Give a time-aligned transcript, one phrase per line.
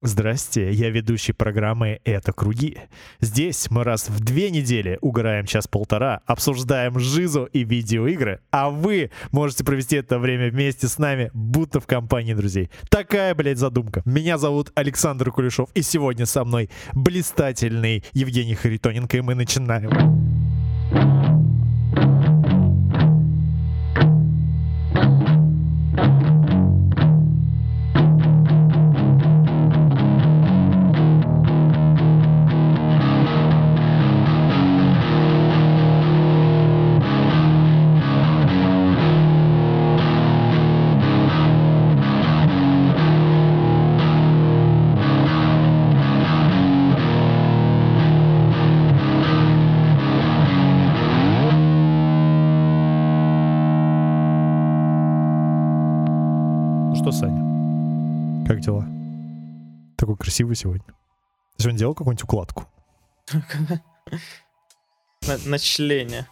[0.00, 2.78] Здрасте, я ведущий программы «Это круги».
[3.20, 9.64] Здесь мы раз в две недели угораем час-полтора, обсуждаем жизу и видеоигры, а вы можете
[9.64, 12.70] провести это время вместе с нами, будто в компании друзей.
[12.90, 14.02] Такая, блядь, задумка.
[14.04, 20.47] Меня зовут Александр Кулешов, и сегодня со мной блистательный Евгений Харитоненко, и мы начинаем.
[60.38, 60.84] Красивый сегодня.
[61.56, 62.68] Ты делал какую-нибудь укладку?
[65.26, 66.28] На, на члене.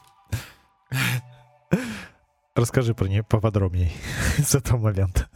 [2.54, 3.90] Расскажи про нее поподробнее
[4.38, 5.28] с этого момента.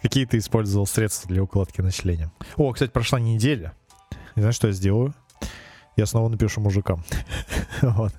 [0.00, 2.30] Какие ты использовал средства для укладки на члене?
[2.56, 3.74] О, кстати, прошла неделя.
[4.36, 5.12] И знаешь, что я сделаю?
[5.96, 7.04] Я снова напишу мужикам.
[7.82, 8.12] Вот.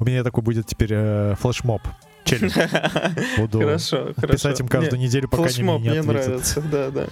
[0.00, 1.82] У меня такой будет теперь э, флешмоб.
[2.24, 2.52] Челлендж.
[3.38, 4.32] Буду Хорошо, хорошо.
[4.32, 6.26] писать им каждую Не, неделю, пока они мне не мне ответят.
[6.26, 7.06] нравится, да, да.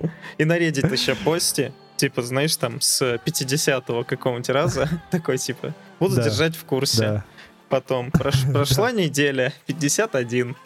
[0.38, 6.16] И на Reddit еще пости, типа, знаешь, там с 50-го какого-нибудь раза, такой, типа, буду
[6.16, 7.02] Да, держать в курсе.
[7.02, 7.24] Да.
[7.68, 10.56] Потом, прош- прошла неделя, 51.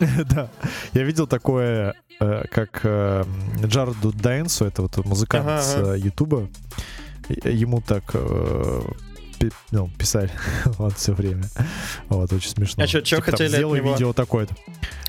[0.00, 0.50] Да,
[0.92, 3.24] я видел такое, э, как э,
[3.64, 6.48] Джареду Дайнсу, это вот музыкант с Ютуба,
[7.28, 8.14] э, ему так
[9.70, 10.30] ну, писали
[10.78, 11.44] вот все время.
[12.08, 12.84] Вот, очень смешно.
[12.84, 14.54] А чё- чё Типа, там, хотели от Сделай видео такое-то.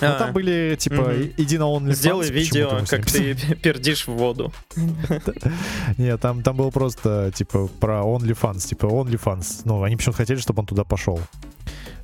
[0.02, 1.32] Ну, А, там были, типа, Мгм.
[1.38, 1.94] иди на OnlyFans.
[1.96, 4.54] Сделай видео, как ты пердишь в воду.
[5.98, 9.62] Нет, там, там было просто, типа, про OnlyFans, типа, OnlyFans.
[9.66, 11.20] Ну, они почему-то хотели, чтобы он туда пошел.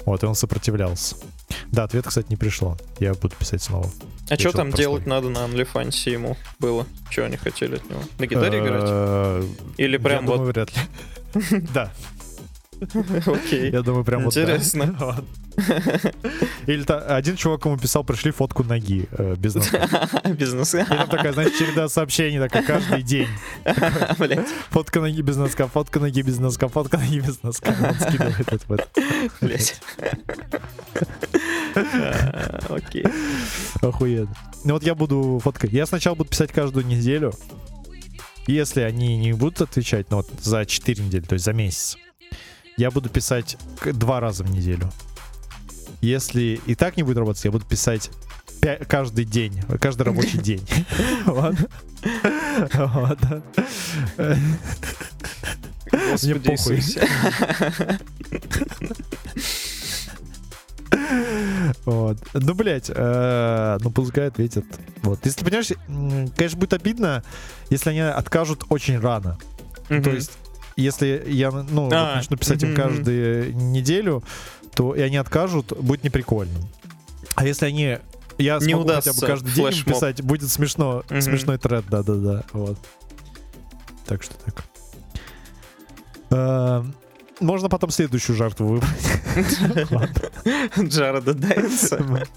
[0.05, 1.15] Вот, и он сопротивлялся.
[1.71, 2.77] Да, ответ, кстати, не пришло.
[2.99, 3.89] Я буду писать снова.
[4.29, 4.79] А что там простой.
[4.85, 6.87] делать надо на OnlyFans ему было?
[7.09, 7.99] Что они хотели от него?
[8.17, 8.83] На гитаре играть?
[8.85, 9.43] Э,
[9.77, 10.39] Или прям вот...
[10.41, 10.81] вряд ли.
[11.73, 11.91] Да,
[13.25, 13.71] Окей.
[13.71, 14.35] я думаю, прям вот.
[14.35, 14.95] Интересно.
[14.99, 15.25] Вот.
[16.65, 19.87] Или та- один чувак ему писал, пришли фотку ноги э, без носка.
[20.25, 20.73] Бизнес.
[20.73, 23.27] И там такая, знаешь, череда сообщений такая каждый день.
[24.69, 27.75] Фотка ноги без носка, фотка ноги без носка, фотка ноги без носка.
[27.83, 28.87] Он скидывает это в это.
[31.75, 33.05] А, Окей.
[33.81, 34.33] Охуенно.
[34.63, 35.71] Ну вот я буду фоткать.
[35.73, 37.33] Я сначала буду писать каждую неделю.
[38.51, 41.97] Если они не будут отвечать, ну вот за 4 недели, то есть за месяц,
[42.75, 44.91] я буду писать два раза в неделю.
[46.01, 48.11] Если и так не будет работать, я буду писать
[48.89, 50.67] каждый день, каждый рабочий день.
[51.25, 51.55] Вот.
[56.21, 56.81] Мне похуй.
[61.85, 62.17] Вот.
[62.33, 64.65] Ну, блядь, э, ну пускай ответят.
[65.03, 65.25] Вот.
[65.25, 65.69] Если, понимаешь,
[66.35, 67.23] конечно, будет обидно,
[67.69, 69.37] если они откажут очень рано.
[69.87, 70.13] То Мгм.
[70.15, 70.31] есть,
[70.75, 72.89] если я, ну, А, начну писать им мгм, мгм.
[72.95, 74.23] каждую неделю,
[74.73, 76.59] то и они откажут, будет неприкольно.
[77.35, 77.97] А если они...
[78.37, 81.21] Я Не смогу хотя бы каждый день им писать, будет смешно, Мгм.
[81.21, 82.77] смешной тред, да-да-да, вот.
[84.07, 84.63] Так что так.
[87.41, 88.91] Можно потом следующую жертву выбрать.
[90.79, 92.27] Джареда Дайнса.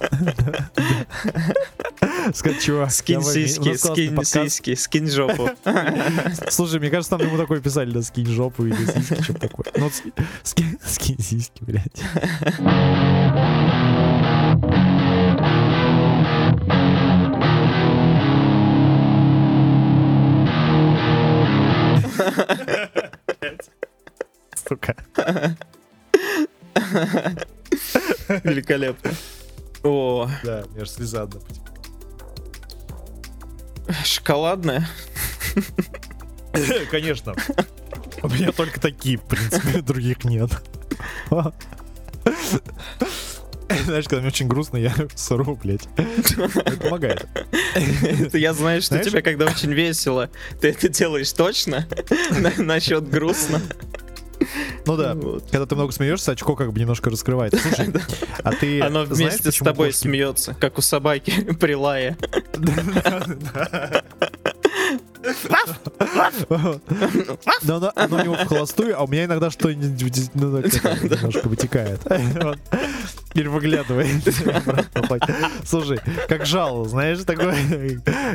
[2.32, 5.50] Сказать, чувак, Скинь сиськи, скинь сиськи, скинь жопу.
[6.48, 9.66] Слушай, мне кажется, там ему такое писали, да, скинь жопу или сиськи, что-то такое.
[9.76, 9.90] Ну,
[10.42, 12.02] скинь сиськи, блядь.
[24.68, 24.94] Сука.
[28.44, 29.10] Великолепно.
[29.82, 31.40] О, Да, мне аж слеза одна
[34.04, 34.88] шоколадная.
[36.90, 37.34] Конечно.
[38.22, 40.50] У меня только такие, в принципе, других нет.
[43.84, 45.86] Знаешь, когда мне очень грустно, я сру, блядь.
[45.96, 47.26] Это помогает.
[48.32, 50.30] Ты- Я знаю, что Знаешь- тебе, когда очень весело,
[50.60, 51.86] ты это делаешь точно.
[52.30, 53.60] На- Насчет грустно.
[54.86, 55.44] Ну да, Вот.
[55.50, 57.58] когда ты много смеешься, очко как бы немножко раскрывается.
[57.62, 57.92] Слушай,
[58.42, 62.16] а ты Оно знаешь, вместе с тобой кошки- смеется, как у собаки при лае.
[67.62, 72.00] Но оно, оно у него в холостую, а у меня иногда что-нибудь ну, немножко вытекает.
[73.34, 74.22] Или выглядывает.
[75.64, 75.98] Слушай,
[76.28, 77.56] как жало, знаешь, такое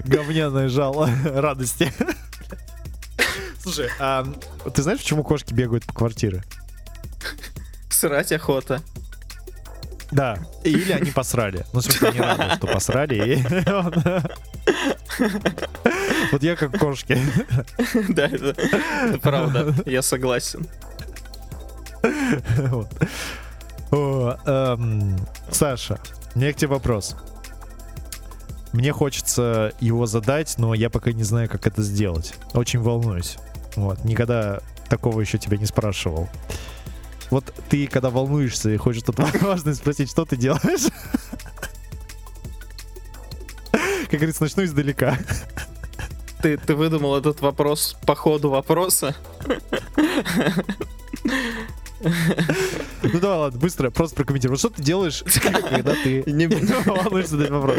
[0.05, 1.91] говняное жало радости.
[3.69, 4.25] Слушай, а
[4.73, 6.43] ты знаешь, почему кошки бегают по квартире?
[7.91, 8.81] Срать охота.
[10.09, 11.67] Да, или они посрали.
[11.71, 13.45] Ну, смысле, они рады, что посрали.
[16.31, 17.15] Вот я как кошки.
[18.09, 18.55] Да, это,
[19.21, 20.65] правда, я согласен.
[25.51, 25.99] Саша,
[26.33, 27.15] меня к тебе вопрос.
[28.73, 32.33] Мне хочется его задать, но я пока не знаю, как это сделать.
[32.53, 33.37] Очень волнуюсь.
[33.79, 34.59] Вот, никогда
[34.89, 36.29] такого еще тебя не спрашивал.
[37.29, 40.87] Вот ты, когда волнуешься и хочешь что-то важное спросить, что ты делаешь?
[43.71, 45.17] Как говорится, начну издалека.
[46.41, 49.15] Ты, ты выдумал этот вопрос по ходу вопроса?
[52.01, 54.53] Ну давай, ладно, быстро, просто прокомментируй.
[54.53, 55.23] Вот что ты делаешь,
[55.69, 56.47] когда ты Не
[56.85, 57.77] волнуешься задать вопрос?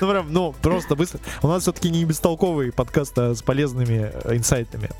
[0.00, 1.20] Ну прям, ну, просто быстро.
[1.42, 4.90] У нас все-таки не бестолковый подкаст, а с полезными э, инсайтами.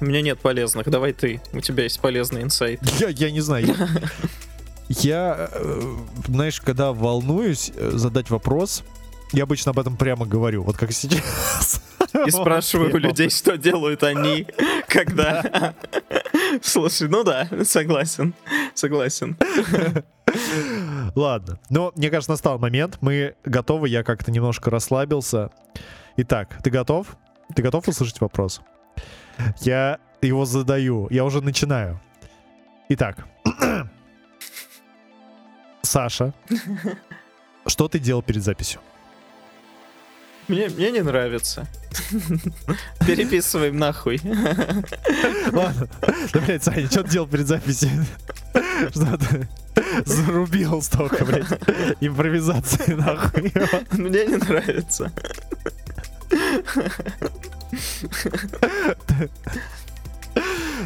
[0.00, 1.40] У меня нет полезных, давай ты.
[1.52, 2.80] У тебя есть полезный инсайт.
[2.98, 3.66] Я, я не знаю.
[4.88, 8.82] Я, э, знаешь, когда волнуюсь э, задать вопрос,
[9.32, 11.80] я обычно об этом прямо говорю, вот как сейчас.
[12.26, 14.46] И спрашиваю у людей, что делают они,
[14.88, 15.74] когда...
[16.62, 18.34] Слушай, ну да, согласен,
[18.74, 19.36] согласен.
[21.14, 21.60] Ладно.
[21.68, 22.98] Но мне кажется, настал момент.
[23.00, 23.88] Мы готовы.
[23.88, 25.50] Я как-то немножко расслабился.
[26.16, 27.16] Итак, ты готов?
[27.54, 28.60] Ты готов услышать вопрос?
[29.60, 31.08] Я его задаю.
[31.10, 32.00] Я уже начинаю.
[32.88, 33.26] Итак.
[35.82, 36.32] Саша,
[37.66, 38.80] что ты делал перед записью?
[40.48, 41.66] Мне, мне не нравится.
[43.06, 44.20] Переписываем нахуй.
[45.52, 45.88] Ладно.
[46.32, 47.90] Да, блядь, Саня, что ты делал перед записью?
[48.90, 49.48] Что ты
[50.04, 51.46] зарубил столько, блядь,
[52.00, 53.52] импровизации, нахуй.
[53.92, 55.12] Мне не нравится.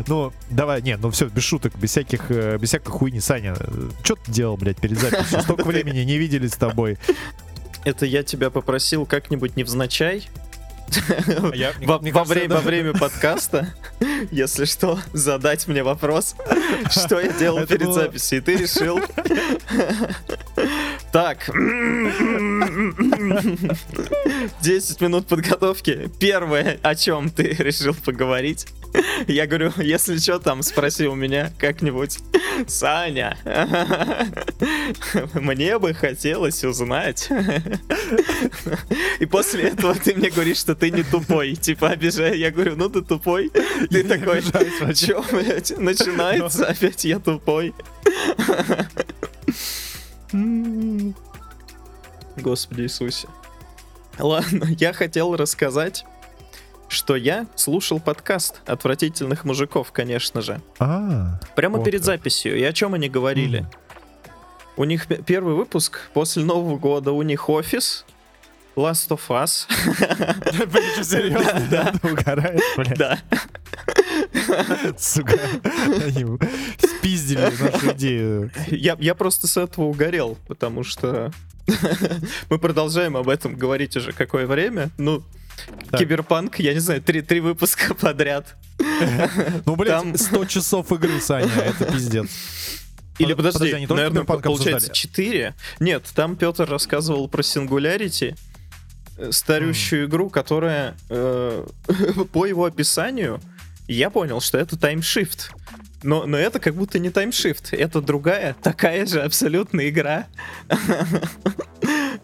[0.08, 3.20] Ну, давай, нет, ну все, без шуток, без всяких, э, без всякой хуйни.
[3.20, 3.55] Саня,
[4.02, 5.41] что ты делал, блядь, перед записью?
[5.41, 6.99] Столько времени не виделись с тобой.
[7.85, 10.29] Это я тебя попросил как-нибудь невзначай
[11.54, 13.75] я- во, мне во кажется, время, это- во время подкаста,
[14.31, 16.34] если что, задать мне вопрос,
[16.90, 18.38] что я делал Это перед было- записью.
[18.38, 19.00] И ты решил...
[21.12, 21.48] Так.
[24.62, 26.10] 10 минут подготовки.
[26.19, 28.66] Первое, о чем ты решил поговорить.
[29.26, 32.19] Я говорю, если что, там спроси у меня как-нибудь.
[32.67, 33.37] Саня,
[35.35, 37.29] мне бы хотелось узнать.
[39.19, 41.55] И после этого ты мне говоришь, что ты не тупой.
[41.56, 42.38] Типа обижай.
[42.38, 43.50] Я говорю, ну ты тупой.
[43.91, 44.43] Ты такой,
[44.94, 47.75] чё, блядь, начинается опять я тупой.
[52.37, 53.29] Господи Иисусе.
[54.19, 56.05] Ладно, я хотел рассказать,
[56.94, 60.61] что я слушал подкаст отвратительных мужиков, конечно же.
[60.79, 62.06] А, Прямо Вот перед как.
[62.06, 62.56] записью.
[62.56, 63.61] И о чем они говорили?
[63.61, 63.69] Мгм.
[64.76, 68.05] У них первый выпуск после Нового года, у них офис,
[68.76, 69.67] Last of Us.
[70.67, 71.67] блин, что, серьезно?
[71.70, 71.93] Да.
[72.00, 72.99] Ты угораешь, блядь?
[72.99, 73.19] Да.
[74.99, 75.38] Сука.
[76.05, 76.26] Они
[76.79, 78.50] спиздили нашу идею.
[78.69, 81.32] Я, я просто с этого угорел, потому что
[82.50, 84.90] мы продолжаем об этом говорить уже какое время.
[84.99, 85.23] Ну,
[85.90, 86.00] Так.
[86.00, 88.56] Киберпанк, я не знаю, три, три выпуска подряд.
[89.66, 92.28] Ну, блядь, Там- 100 часов игры, Саня, это пиздец.
[93.18, 94.92] Или Под- подожди, подожди, они наверное, получается обсуждали?
[94.92, 95.54] 4.
[95.80, 98.37] Нет, там Петр рассказывал про Singularity,
[99.18, 101.64] э, старющую игру, которая э,
[102.32, 103.40] по его описанию
[103.87, 105.52] я понял, что это таймшифт.
[106.02, 110.26] Но, но это как будто не таймшифт, это другая, такая же абсолютно игра.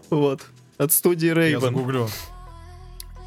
[0.09, 0.41] Вот.
[0.77, 1.61] От студии Я Raven.
[1.61, 2.09] загуглю.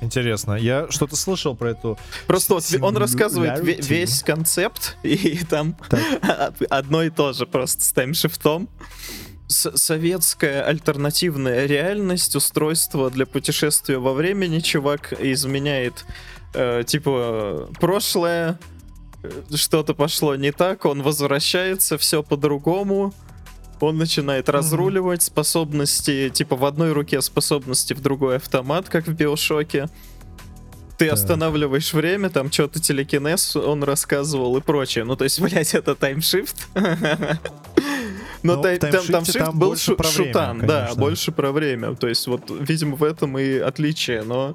[0.05, 0.53] Интересно.
[0.53, 1.99] Я что-то слышал про эту...
[2.27, 5.77] Просто вот он рассказывает весь концепт, и там
[6.71, 8.69] одно и то же, просто с таймшифтом.
[9.47, 16.05] Советская альтернативная реальность, устройство для путешествия во времени, чувак изменяет,
[16.55, 18.59] э, типа, прошлое,
[19.23, 23.13] э, что-то пошло не так, он возвращается, все по-другому,
[23.85, 29.89] он начинает разруливать способности, типа в одной руке способности, в другой автомат, как в Биошоке.
[30.99, 31.15] Ты Так.
[31.15, 35.05] останавливаешь время, там что-то телекинез он рассказывал и прочее.
[35.05, 36.69] Ну, то есть, блядь, это таймшифт.
[38.43, 41.33] Но Ну, тай- в там таймшифте там shift там был шу- время, шутан, да, больше
[41.33, 41.95] про время.
[41.95, 44.55] То есть, вот, видимо, в этом и отличие, но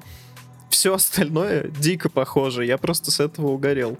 [0.70, 2.64] все остальное дико похоже.
[2.64, 3.98] Я просто с этого угорел.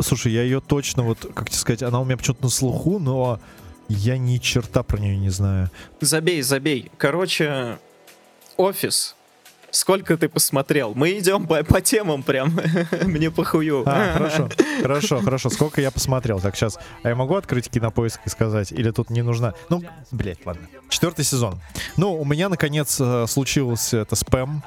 [0.00, 3.40] Слушай, я ее точно, вот, как тебе сказать, она у меня почему-то на слуху, но
[3.88, 5.70] Я ни черта про нее не знаю.
[6.00, 6.90] Забей, забей.
[6.98, 7.78] Короче,
[8.56, 9.14] офис.
[9.70, 10.94] Сколько ты посмотрел?
[10.94, 12.58] Мы идем по, по темам прям.
[13.04, 13.82] Мне похую.
[13.86, 14.48] А, хорошо,
[14.82, 15.50] хорошо, хорошо.
[15.50, 16.40] Сколько я посмотрел?
[16.40, 16.78] Так, сейчас.
[17.02, 18.72] А я могу открыть кинопоиск и сказать?
[18.72, 19.54] Или тут не нужно?
[19.68, 20.66] Ну, блядь, ладно.
[20.88, 21.60] Четвертый сезон.
[21.96, 24.62] Ну, у меня, наконец, э, случился это спэм.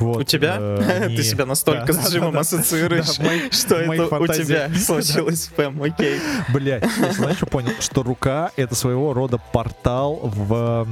[0.00, 0.56] Вот, у тебя?
[0.58, 4.08] э, Ты себя настолько Да, с Джимом да, ассоциируешь, Да, в моей- что это у
[4.08, 4.42] фантазии.
[4.44, 6.20] тебя случилось спэм, окей.
[6.52, 7.70] Блять, я знаешь, что понял?
[7.80, 10.86] Что рука— это своего рода портал в,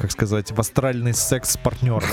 [0.00, 2.02] как сказать, в астральный секс с партнером.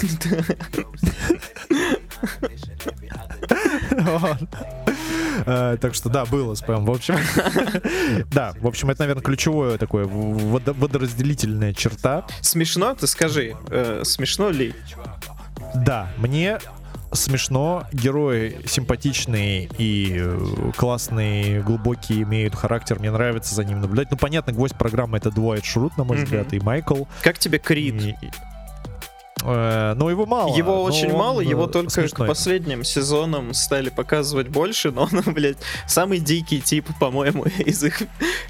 [5.45, 6.85] Э, Так что да, было спэм.
[6.85, 7.15] В общем,
[8.31, 12.25] да, в общем, это, наверное, ключевое такое водо- водоразделительная черта.
[12.41, 14.73] Смешно, ты скажи, э, смешно ли?
[15.73, 16.59] Да, мне
[17.11, 24.09] смешно, герои симпатичные и э, классные, глубокие, имеют характер, мне нравится за ним наблюдать.
[24.11, 26.25] Ну, понятно, гвоздь программы это Дуайт Шрут, на мой Мгм.
[26.25, 27.03] взгляд, и Майкл.
[27.21, 28.01] Как тебе Крид?
[28.01, 28.15] И-
[29.43, 30.55] но его мало.
[30.55, 32.27] Его но очень мало, его э, только смешной.
[32.27, 35.57] к последним сезонам стали показывать больше, но он, блядь,
[35.87, 38.01] самый дикий тип, по-моему, из их,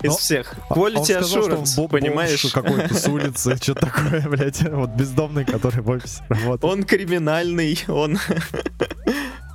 [0.01, 0.53] из Но- всех.
[0.69, 2.45] А он Quality сказал, что он понимаешь?
[2.53, 6.63] какой-то с улицы, что-то такое, блядь, вот бездомный, который в офисе работает.
[6.63, 8.19] Он криминальный, он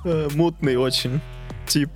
[0.05, 1.21] э, мутный очень
[1.67, 1.89] тип.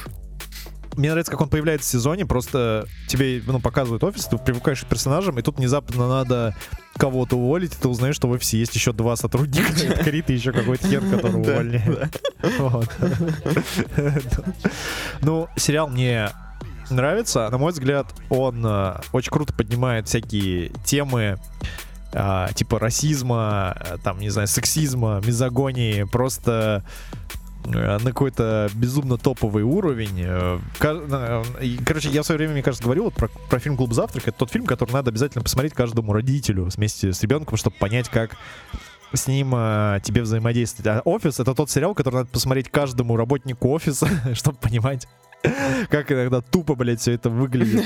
[0.95, 4.85] Мне нравится, как он появляется в сезоне, просто тебе ну, показывают офис, ты привыкаешь к
[4.85, 6.55] персонажам, и тут внезапно надо
[6.97, 9.73] кого-то уволить, и ты узнаешь, что в офисе есть еще два сотрудника,
[10.03, 12.21] Крит и еще какой-то хер, увольняют.
[12.59, 12.89] Вот.
[15.21, 16.29] Ну, сериал мне
[16.89, 17.49] нравится.
[17.49, 21.37] На мой взгляд, он э, очень круто поднимает всякие темы,
[22.13, 29.63] а, типа расизма, э, там, не знаю, сексизма, мизогонии, просто э, на какой-то безумно топовый
[29.63, 30.23] уровень.
[30.25, 30.59] Э,
[31.61, 34.27] и, Короче, я в свое время, мне кажется, говорил вот про, про фильм «Клуб завтрак».
[34.27, 38.35] Это тот фильм, который надо обязательно посмотреть каждому родителю вместе с ребенком, чтобы понять, как
[39.13, 40.87] с ним э, тебе взаимодействовать.
[40.87, 45.07] А «Офис»— это тот сериал, который надо посмотреть каждому работнику офиса, чтобы понимать,
[45.89, 47.83] как иногда тупо, блядь, все это выглядит.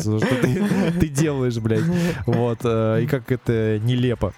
[0.00, 1.84] Что ты, делаешь, блядь.
[2.26, 2.60] Вот.
[2.64, 4.32] э, И как это нелепо.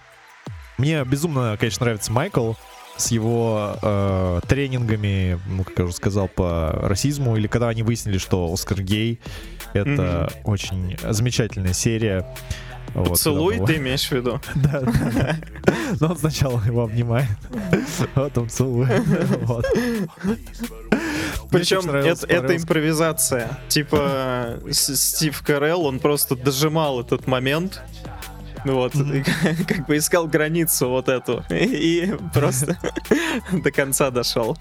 [0.79, 2.53] Мне безумно, конечно, нравится Майкл
[2.97, 8.19] с его э, тренингами, ну, как я уже сказал, по расизму, или когда они выяснили,
[8.19, 9.21] что Оскар гей.
[9.73, 12.27] Это очень замечательная серия.
[12.95, 14.41] Вот, Поцелуй когда ты имеешь в виду?
[14.55, 14.83] да.
[16.01, 17.29] Но он сначала его обнимает,
[18.15, 19.03] потом целует.
[19.43, 19.67] Вот.
[21.51, 23.59] Причем это, это импровизация.
[23.69, 27.83] Типа Стив Карелл, он просто дожимал этот момент.
[28.67, 29.23] Вот, и
[29.69, 31.45] как бы искал границу вот эту.
[31.51, 32.77] И просто
[33.53, 34.57] до конца дошел.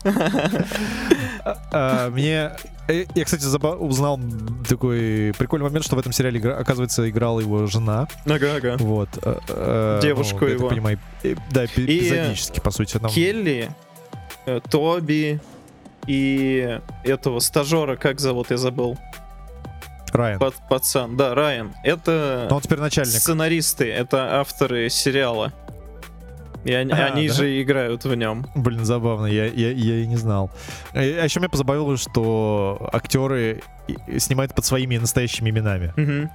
[1.71, 2.51] А, Мне...
[2.87, 4.19] э, Я, кстати, заба- узнал
[4.67, 8.07] такой прикольный момент, что в этом сериале, игра- оказывается, играла его жена.
[8.25, 8.77] Ага, ага.
[8.79, 9.09] Вот.
[9.23, 10.69] э, э, Девушку ну, его.
[10.69, 12.99] понимаю, э, да, эпизодически, по сути.
[13.13, 13.69] Келли,
[14.69, 15.39] Тоби
[16.07, 18.97] и этого стажера, как зовут, я забыл.
[20.15, 20.41] Райан.
[20.69, 21.73] Пацан, да, Райан.
[21.83, 23.11] Это Но он теперь начальник.
[23.13, 25.53] сценаристы, это авторы сериала.
[26.63, 27.33] И они, А, они да?
[27.35, 28.47] же играют в нем.
[28.55, 30.49] Блин, забавно, я, я, я и не знал.
[30.93, 33.61] А еще меня позабавило, что актеры
[34.17, 35.93] снимают под своими настоящими именами.
[35.95, 36.31] Мгм.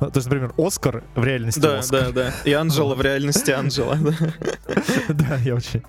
[0.00, 2.12] Ну, То есть, например, Оскар в реальности Да, Оскар.
[2.12, 2.32] да, да.
[2.44, 3.96] И Анжела в реальности Анжела.
[5.08, 5.36] да.
[5.44, 5.82] Я очень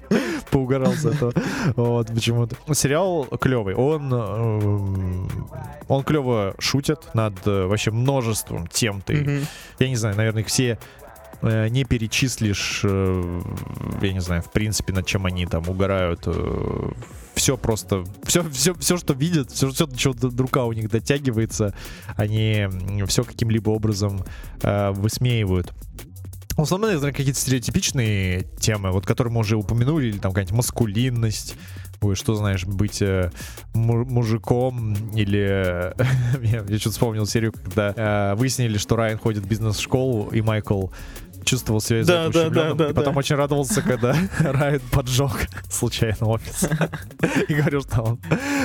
[0.51, 1.33] поугарал с этого.
[1.75, 2.55] Вот, почему-то.
[2.73, 3.75] Сериал клевый.
[3.75, 5.29] Он, эм,
[5.87, 9.01] он клево шутит над э, вообще множеством тем.
[9.01, 9.41] Ты,
[9.79, 10.77] я не знаю, наверное, все
[11.41, 13.41] э, не перечислишь, э,
[14.01, 16.27] я не знаю, в принципе, над чем они там угорают.
[17.35, 21.73] Все просто, все, все, все, что видят, все, все, до рука у них дотягивается,
[22.15, 22.67] они
[23.07, 24.23] все каким-либо образом
[24.61, 25.73] э, высмеивают.
[26.55, 31.55] В основном, наверное, какие-то стереотипичные темы, вот которые мы уже упомянули, или там какая-нибудь маскулинность,
[32.05, 33.31] Ой, что знаешь, быть э,
[33.73, 35.93] му- мужиком или...
[36.43, 40.87] я я что-то вспомнил серию, когда э, выяснили, что Райан ходит в бизнес-школу, и Майкл
[41.45, 43.19] чувствовал себя из-за Да, да, да, да, и потом да.
[43.19, 46.67] очень радовался, когда Райан поджег случайно офис.
[47.47, 48.19] И говорил, что он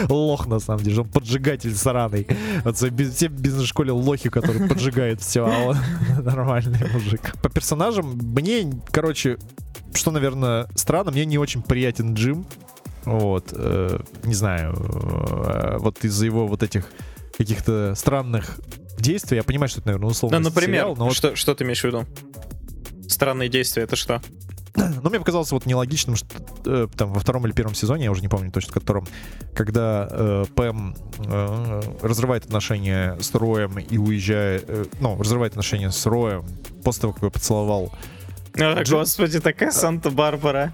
[0.09, 2.27] лох на самом деле, он поджигатель сраный.
[2.65, 2.93] Вот все в
[3.41, 5.77] бизнес-школе лохи, которые поджигают все, а он
[6.25, 7.35] нормальный мужик.
[7.43, 9.39] По персонажам мне, короче,
[9.95, 12.47] что, наверное, странно, мне не очень приятен Джим.
[13.05, 16.85] Вот, э, не знаю, э, вот из-за его вот этих
[17.37, 18.61] каких-то странных
[18.99, 21.65] действий, я понимаю, что это, наверное, условно Ну, например, сериал, но вот что, что ты
[21.65, 22.05] имеешь в виду?
[23.11, 24.23] Странные действия, это что?
[24.77, 26.29] ну, мне показалось вот нелогичным, что
[26.65, 29.07] э, там во втором или первом сезоне, я уже не помню точно в котором,
[29.55, 36.07] когда э, Пэм э, разрывает отношения с Роем и уезжает, э, ну, разрывает отношения с
[36.07, 36.45] Роем
[36.85, 37.93] после того, как его поцеловал
[38.59, 40.73] О, господи, такая Санта-Барбара.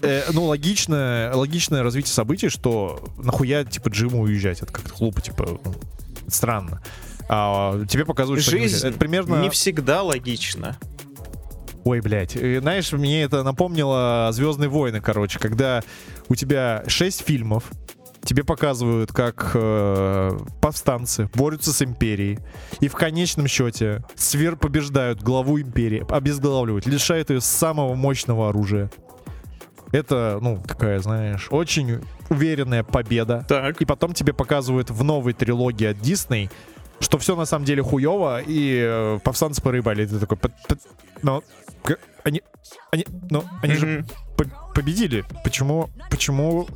[0.00, 4.62] Э, ну, логичное, логичное развитие событий, что нахуя, типа, Джиму уезжать?
[4.62, 5.74] Это как-то глупо, типа, ну,
[6.28, 6.82] странно.
[7.28, 8.82] А тебе показывают, что они уезжают.
[8.82, 9.42] Жизнь это примерно...
[9.42, 10.78] не всегда логична.
[11.84, 12.36] Ой, блядь.
[12.36, 15.82] И, знаешь, мне это напомнило Звездные войны, короче, когда
[16.28, 17.64] у тебя шесть фильмов,
[18.22, 22.40] тебе показывают, как э, повстанцы борются с империей.
[22.80, 28.90] И в конечном счете свер побеждают главу империи, обезглавливают, лишают ее самого мощного оружия.
[29.92, 33.46] Это, ну, такая, знаешь, очень уверенная победа.
[33.48, 33.80] Так.
[33.80, 36.50] И потом тебе показывают в новой трилогии от Дисней,
[37.00, 40.02] что все на самом деле хуево, и э, повстанцы порыбали.
[40.02, 40.76] И ты такой, «П- п-
[41.22, 41.44] но к-
[42.24, 42.42] они,
[42.90, 44.04] они, ну, они же
[44.36, 45.24] по- победили.
[45.44, 46.68] Почему, почему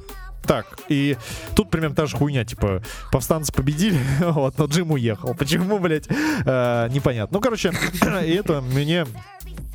[0.46, 0.78] так?
[0.88, 1.16] И
[1.54, 5.34] тут примерно та же хуйня, типа, повстанцы победили, вот, но Джим уехал.
[5.34, 7.36] Почему, блядь, э, непонятно.
[7.36, 7.70] Ну, короче,
[8.24, 9.06] и это мне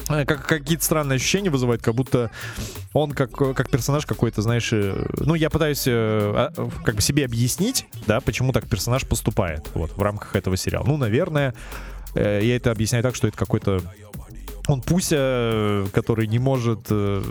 [0.10, 2.32] э, как, какие-то странные ощущения вызывает, как будто
[2.94, 6.51] он как, как персонаж какой-то, знаешь, э, ну, я пытаюсь э, а,
[6.84, 10.86] как бы себе объяснить, да, почему так персонаж поступает, вот, в рамках этого сериала.
[10.86, 11.53] Ну, наверное,
[12.15, 13.82] я это объясняю так, что это какой-то
[14.67, 16.88] он Пуся, э, который не может...
[16.89, 17.24] э,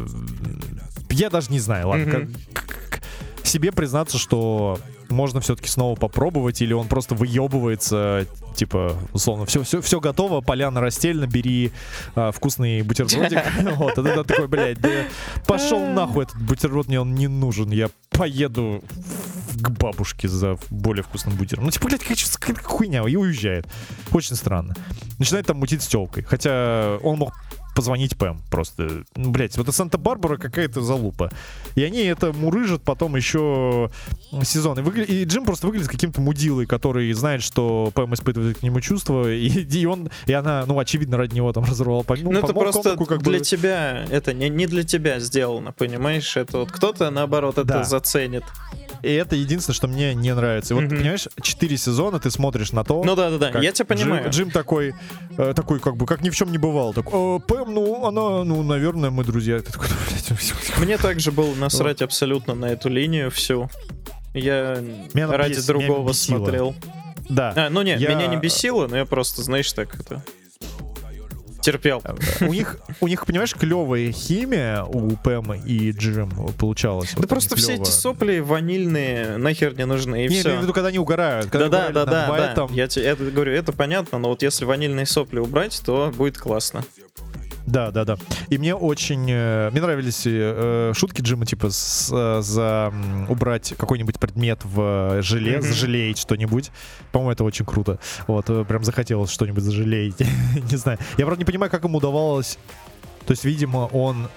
[1.11, 2.05] Я даже не знаю, ладно.
[2.11, 3.03] Как- как-
[3.43, 4.79] себе признаться, что
[5.09, 8.27] можно все-таки снова попробовать, или он просто выебывается,
[8.57, 11.71] типа, условно, все, все, все готово, поляна расстелена, бери
[12.17, 13.39] а, вкусный бутербродик.
[13.77, 14.79] Вот, это такой, блядь,
[15.47, 18.83] пошел нахуй этот бутерброд, мне он не нужен, я поеду
[19.61, 21.65] к бабушке за более вкусным бутером.
[21.65, 23.67] Ну, типа, блядь, какая какая-то хуйня, и уезжает.
[24.13, 24.75] Очень странно.
[25.19, 26.23] Начинает там мутить с телкой.
[26.25, 27.33] Хотя он мог
[27.75, 29.03] позвонить Пэм просто.
[29.17, 31.31] Ну, блядь, вот это Санта-Барбара какая-то залупа.
[31.75, 33.91] И они это мурыжат потом еще
[34.45, 34.79] сезон.
[34.79, 38.81] И, выгля- и Джим просто выглядит каким-то мудилой, который знает, что Пэм испытывает к нему
[38.81, 42.47] чувства, и, и он, и она, ну, очевидно, ради него там разорвала пом- Ну, это
[42.55, 46.35] помолвку, просто такой, как для бы- тебя, это не, не для тебя сделано, понимаешь?
[46.39, 47.85] Это вот кто-то, наоборот, это Да.
[47.85, 48.45] заценит.
[49.07, 50.75] И это единственное, что мне не нравится.
[50.75, 50.97] И вот, Мгм.
[50.99, 54.31] понимаешь, четыре сезона ты смотришь на то, Ну да-да-да, я тебя Джим- понимаю.
[54.31, 54.95] Джим, такой,
[55.39, 56.93] э, такой, как бы, как ни в чем не бывало.
[56.93, 59.57] Так, «Э, Пэм, ну, она, ну, наверное, мы друзья.
[59.57, 63.71] Блядь, Мне также было насрать абсолютно на эту линию всю.
[64.35, 64.83] Я
[65.15, 66.75] Меня ради бес- другого меня смотрел.
[67.29, 67.53] Да.
[67.57, 70.23] А, ну не, Я- меня не бесило, но я просто, знаешь, так это...
[71.61, 72.03] Терпел.
[72.41, 77.11] У них, у них, понимаешь, клевая химия у Пэма и Джим получалась.
[77.13, 80.47] Да Вот просто все эти сопли ванильные нахер не нужны, и Не, я имею в
[80.59, 80.63] все.
[80.63, 81.51] виду, когда они угорают.
[81.51, 82.29] когда над да-да, да.
[82.31, 82.73] Вайтом.
[82.73, 86.85] Я тебе это говорю, это понятно, но вот если ванильные сопли убрать, то будет классно.
[87.67, 88.17] Да, да, да.
[88.49, 89.27] И мне очень...
[89.29, 95.21] э, мне нравились э, шутки Джима, типа, с- э, за м, убрать какой-нибудь предмет в
[95.23, 95.63] желе, Мгм.
[95.67, 96.71] зажалеять что-нибудь.
[97.13, 97.99] По-моему, это очень круто.
[98.29, 100.15] Вот, э, прям захотелось что-нибудь зажалеять.
[100.71, 100.99] не знаю.
[101.19, 102.59] Я, правда, не понимаю, как ему удавалось...
[103.27, 104.29] То есть, видимо, он...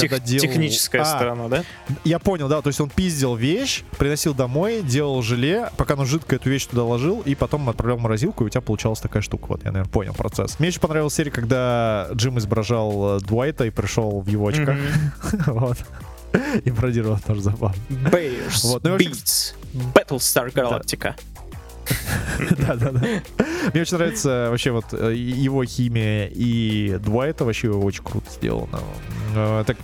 [0.00, 1.64] Тех- когда делал- Техническая А, сторона, да?
[2.04, 6.36] Я понял, да, то есть он пиздил вещь, приносил домой, делал желе, пока он жидко
[6.36, 9.46] эту вещь туда ложил, и потом отправлял в морозилку, и у тебя получалась такая штука.
[9.48, 10.58] Вот, я, наверное, понял процесс.
[10.58, 14.76] Мне еще понравилась серия, когда Джим изображал э, Дуайта и пришел в его очках.
[15.46, 15.78] Вот.
[16.64, 17.74] И пародировал тоже забавно.
[17.88, 19.54] Bears, Вот, ну Beats,
[19.94, 21.14] Battlestar Galactica.
[21.14, 21.16] Да,
[22.58, 22.90] да, да.
[23.72, 28.80] Мне очень нравится вообще вот э, его химия и Дуайта вообще очень круто сделано.
[29.34, 29.76] Э, Так,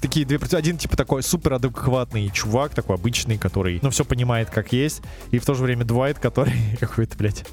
[0.00, 4.72] такие две, один типа такой супер адекватный чувак, такой обычный, который, ну, все понимает как
[4.72, 7.44] есть, и в то же время Дуайт, который какой-то, блядь,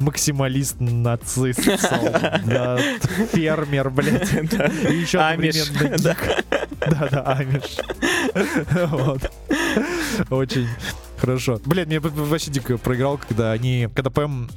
[0.00, 3.02] максималист, нацист, солдат,
[3.32, 6.16] фермер, блядь, и еще одновременно да.
[6.80, 7.76] да, да, Амиш.
[8.90, 9.30] Вот.
[10.30, 10.68] Очень
[11.18, 11.60] хорошо.
[11.64, 14.48] Блин, мне вообще дико проиграл, когда они, когда Пэм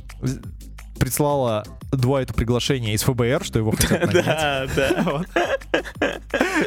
[1.00, 4.26] прислала Дуайту приглашение из ФБР, что его хотят нанять.
[4.26, 5.26] Да, да.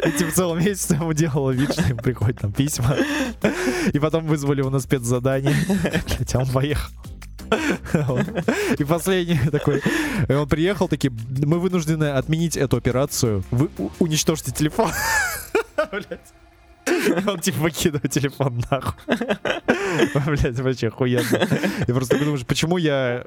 [0.07, 2.96] И типа целый месяц ему делала вид, что им приходят там письма.
[3.92, 5.55] И потом вызвали его на спецзадание.
[6.07, 6.90] Блять, а он поехал.
[8.78, 9.83] И последний такой,
[10.26, 14.90] и он приехал, такие, мы вынуждены отменить эту операцию, вы уничтожьте телефон.
[15.92, 16.33] Блядь.
[17.27, 18.95] Он типа выкидывает телефон нахуй.
[20.27, 21.49] Блять, вообще охуенно.
[21.87, 23.25] И просто думаешь, почему я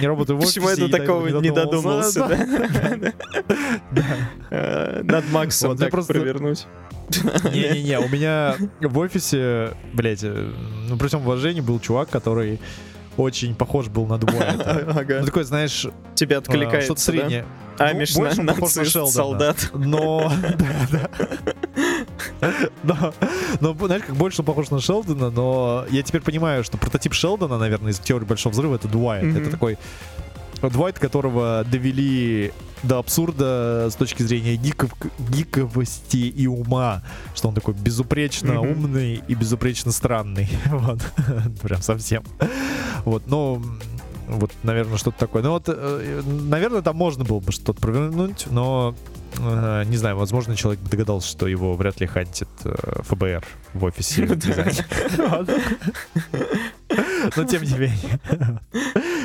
[0.00, 0.60] не работаю в офисе?
[0.60, 2.28] Почему я до такого не додумался,
[3.90, 4.04] Да.
[4.50, 6.66] Э, Над Максом я так провернуть.
[7.52, 10.50] Не-не-не, у меня в офисе, блядь, э,
[10.88, 12.58] ну при всем уважении был чувак, который
[13.16, 15.04] очень похож был на Дуайта.
[15.06, 17.44] Ну, такой, знаешь, Тебе а, откликается, что-то среднее.
[17.78, 17.84] да?
[17.84, 19.70] Ну, Амиш, больше на- солдат.
[19.74, 21.10] Но, да, да.
[22.82, 23.12] Но,
[23.60, 27.92] но, знаешь, как больше похож на Шелдона, но я теперь понимаю, что прототип Шелдона, наверное,
[27.92, 29.24] из теории Большого Взрыва, это Дуайт.
[29.24, 29.36] Мгм.
[29.38, 29.78] Это такой
[30.62, 37.02] Дуайт, которого довели до абсурда с точки зрения гиков, гиковости и ума,
[37.34, 38.70] что он такой безупречно Мгм.
[38.70, 40.48] умный и безупречно странный.
[40.66, 41.00] Вот.
[41.62, 42.24] Прям совсем.
[43.04, 43.62] Вот, но
[44.28, 45.42] вот, наверное, что-то такое.
[45.42, 48.94] Ну вот, э, наверное, там можно было бы что-то провернуть, но
[49.38, 53.84] э, не знаю, возможно, человек бы догадался, что его вряд ли хантит э, ФБР в
[53.84, 54.26] офисе.
[55.16, 55.48] Вот.
[57.36, 58.20] Но тем не менее.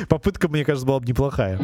[0.08, 1.58] Попытка, мне кажется, была бы неплохая.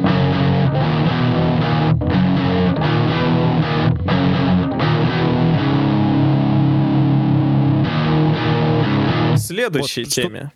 [9.37, 10.51] Следующей Вот, что- теме.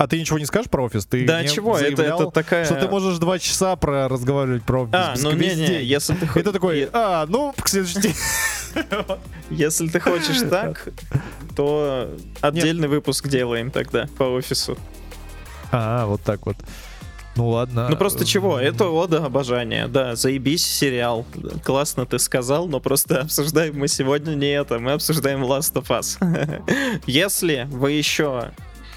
[0.00, 1.04] А ты ничего не скажешь про офис?
[1.04, 2.64] Ты Да не чего, это, это такая...
[2.64, 5.84] Что ты можешь два часа про разговаривать про офис А, ну не-не, гвоздей.
[5.84, 6.26] если ты...
[6.26, 8.14] хо- Это такой, а, ну, к следующей теме.
[9.50, 10.88] Если ты хочешь так,
[11.54, 12.08] то
[12.40, 14.78] отдельный выпуск делаем тогда по офису.
[15.70, 16.56] А, вот так вот.
[17.36, 17.86] Ну ладно.
[17.90, 18.58] Ну просто чего?
[18.58, 19.86] Это ода обожания.
[19.86, 21.26] Да, заебись сериал.
[21.62, 24.78] Классно ты сказал, но просто обсуждаем мы сегодня не это.
[24.78, 26.16] Мы обсуждаем Last of Us.
[27.06, 28.52] Если вы еще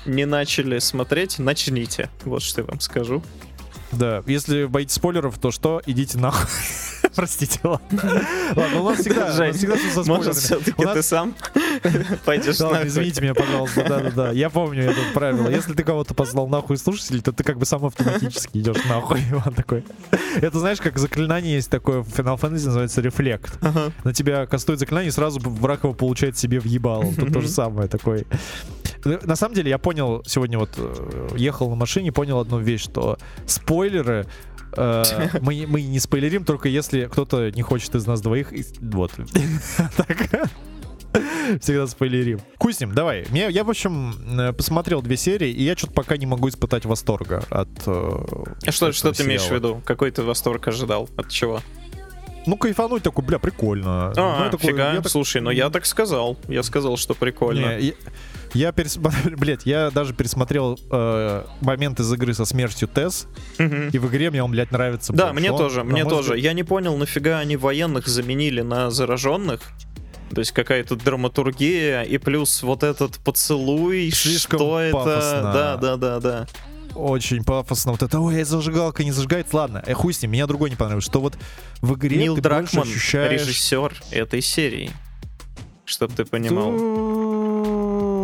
[0.05, 2.09] не начали смотреть, начните.
[2.25, 3.23] Вот что я вам скажу.
[3.91, 5.79] Да, если боитесь спойлеров, то что?
[5.85, 6.49] Идите нахуй.
[7.15, 8.23] Простите, ладно.
[8.55, 11.35] Ладно, у нас всегда, у нас Жень, всегда со Может, все-таки нас- ты сам
[12.25, 12.87] пойдешь Да нахуй?
[12.87, 14.31] извините меня, пожалуйста, да-да-да.
[14.31, 15.47] Я помню это правило.
[15.47, 19.21] Если ты кого-то послал нахуй слушателей, то ты как бы сам автоматически идешь нахуй.
[19.45, 19.83] Он такой.
[20.37, 23.59] Это знаешь, как заклинание есть такое в Final Fantasy, называется рефлект.
[23.61, 23.91] Ага.
[24.03, 27.13] На тебя кастует заклинание, и сразу враг его получает себе в ебало.
[27.13, 28.25] Тут то же самое такое.
[29.05, 33.17] На самом деле, я понял, сегодня вот э, ехал на машине, понял одну вещь, что
[33.45, 34.25] спойлеры
[34.77, 35.03] э,
[35.41, 38.53] мы, мы не спойлерим, только если кто-то не хочет из нас двоих.
[38.81, 39.11] Вот.
[39.97, 40.49] Так.
[41.61, 42.39] Всегда спойлерим.
[42.79, 43.25] Ним, давай.
[43.29, 46.85] Мне, я, в общем, э, посмотрел две серии, и я что-то пока не могу испытать
[46.85, 49.81] восторга от А что, что ты имеешь в виду?
[49.85, 51.07] Какой ты восторг ожидал?
[51.15, 51.59] От чего?
[52.45, 54.11] Ну, кайфануть такой, бля, прикольно.
[54.15, 54.93] Ну, А, я такой- фига.
[54.93, 56.37] я так- Слушай, ну я так сказал.
[56.47, 57.77] Я сказал, что прикольно.
[57.77, 57.93] Не, я,
[58.53, 63.89] я пересмотрел, блядь, я даже пересмотрел э, момент из игры со смертью Тесс, Мгм.
[63.89, 65.39] и в игре мне он, блядь, нравится Да, больше.
[65.39, 66.21] мне Он, тоже, мне тоже.
[66.33, 69.61] взгляд, Я не понял, нафига они военных заменили на зараженных.
[70.33, 74.95] То есть какая-то драматургия и плюс вот этот поцелуй, Слишком что это?
[74.97, 75.41] пафосно.
[75.53, 76.47] Да, да, да, да.
[76.95, 77.91] Очень пафосно.
[77.91, 79.55] Вот это, ой, зажигалка не зажигается.
[79.55, 81.05] Ладно, э, хуй с ним, меня другой не понравилось.
[81.05, 81.35] Что вот
[81.81, 83.41] в игре Нил ты Дракман, больше ощущаешь...
[83.41, 84.91] режиссер этой серии.
[85.85, 86.71] Чтоб ты понимал.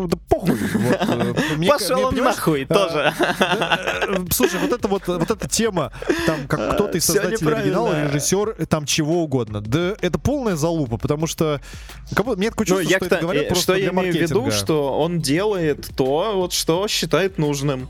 [0.02, 0.52] Ну, Да похуй.
[0.56, 3.14] вот, э, мне- Пошел мне, нахуй а, тоже.
[3.20, 5.92] Да, э, Слушай, вот это вот, вот эта тема,
[6.26, 9.62] там, как кто-то из создателей оригинала, режиссер, э, там чего угодно.
[9.62, 11.60] Да это полная залупа, потому что
[12.16, 14.14] как будто- мне такое Ну, чувство, я что это говорят э, просто что я имею
[14.14, 17.90] в виду, что он делает то, вот что считает нужным.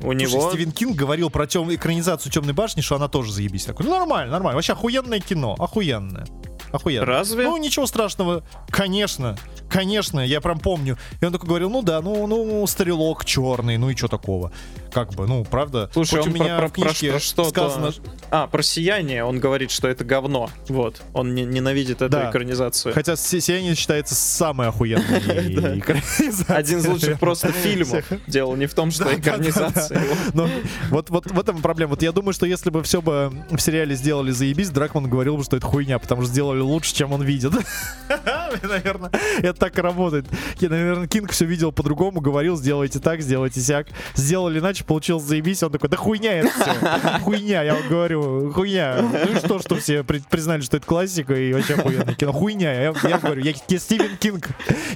[0.00, 0.50] У Слушай, него...
[0.50, 3.66] Стивен Кинг говорил про тем, экранизацию Темной башни, что она тоже заебись.
[3.66, 4.56] Такой, ну, нормально, нормально.
[4.56, 6.26] Вообще охуенное кино, охуенное.
[6.72, 7.06] Охуенно.
[7.06, 7.44] Разве?
[7.44, 8.42] Ну, ничего страшного.
[8.68, 9.36] Конечно,
[9.68, 10.98] конечно, я прям помню.
[11.20, 14.52] И он такой говорил, ну да, ну, ну, стрелок черный, ну и что такого.
[14.92, 15.90] Как бы, ну, правда.
[15.92, 17.92] Слушай, Хоть он у меня про, в про- про что- сказано...
[18.30, 20.50] А, про сияние он говорит, что это говно.
[20.68, 21.02] Вот.
[21.12, 22.30] Он не- ненавидит эту Да.
[22.30, 22.94] экранизацию.
[22.94, 25.02] Хотя «Си- «Сияние» считается самой охуенной
[25.78, 26.46] экранизацией.
[26.56, 28.04] Один из лучших просто фильмов.
[28.26, 30.02] Дело не в том, что экранизация.
[30.34, 30.48] Но
[30.90, 31.90] вот, в этом проблема.
[31.90, 35.44] Вот я думаю, что если бы все бы в сериале сделали заебись, Дракман говорил бы,
[35.44, 37.52] что это хуйня, потому что сделали лучше, чем он видит.
[38.62, 40.26] Наверное, это так и работает.
[40.60, 43.88] Я, наверное, Кинг все видел по-другому, говорил, сделайте так, сделайте сяк.
[44.14, 45.62] Сделали иначе, получилось заебись.
[45.62, 47.18] Он такой, да хуйня это все.
[47.22, 48.96] Хуйня, я вам говорю, хуйня.
[49.00, 52.32] Ну и что, что все при- признали, что это классика и вообще охуенное кино.
[52.32, 54.48] Хуйня, я, я говорю, я, я Стивен Кинг.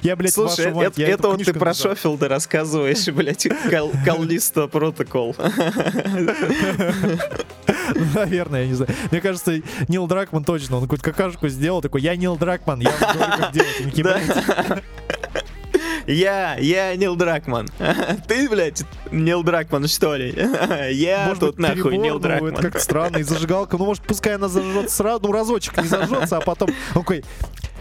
[0.03, 1.73] Я, блядь, Слушай, вашу мать, это, я это вот ты про.
[1.73, 5.35] Шофилда рассказываешь, блядь, Кал- Каллисто протокол.
[8.13, 8.91] Наверное, я не знаю.
[9.11, 13.13] Мне кажется, Нил Дракман точно, он какую-то какашку сделал, такой, я Нил Дракман, я вам
[13.17, 14.83] говорю, как делать.
[16.07, 17.67] Я, я Нил Дракман.
[18.27, 20.33] Ты, блядь, Нил Дракман, что ли?
[20.91, 22.55] Я Может тут быть, нахуй Нил ну, это Дракман.
[22.55, 26.41] как-то странно, и зажигалка, ну, может, пускай она зажжется сразу, ну, разочек не зажжется, а
[26.41, 27.25] потом, он такой,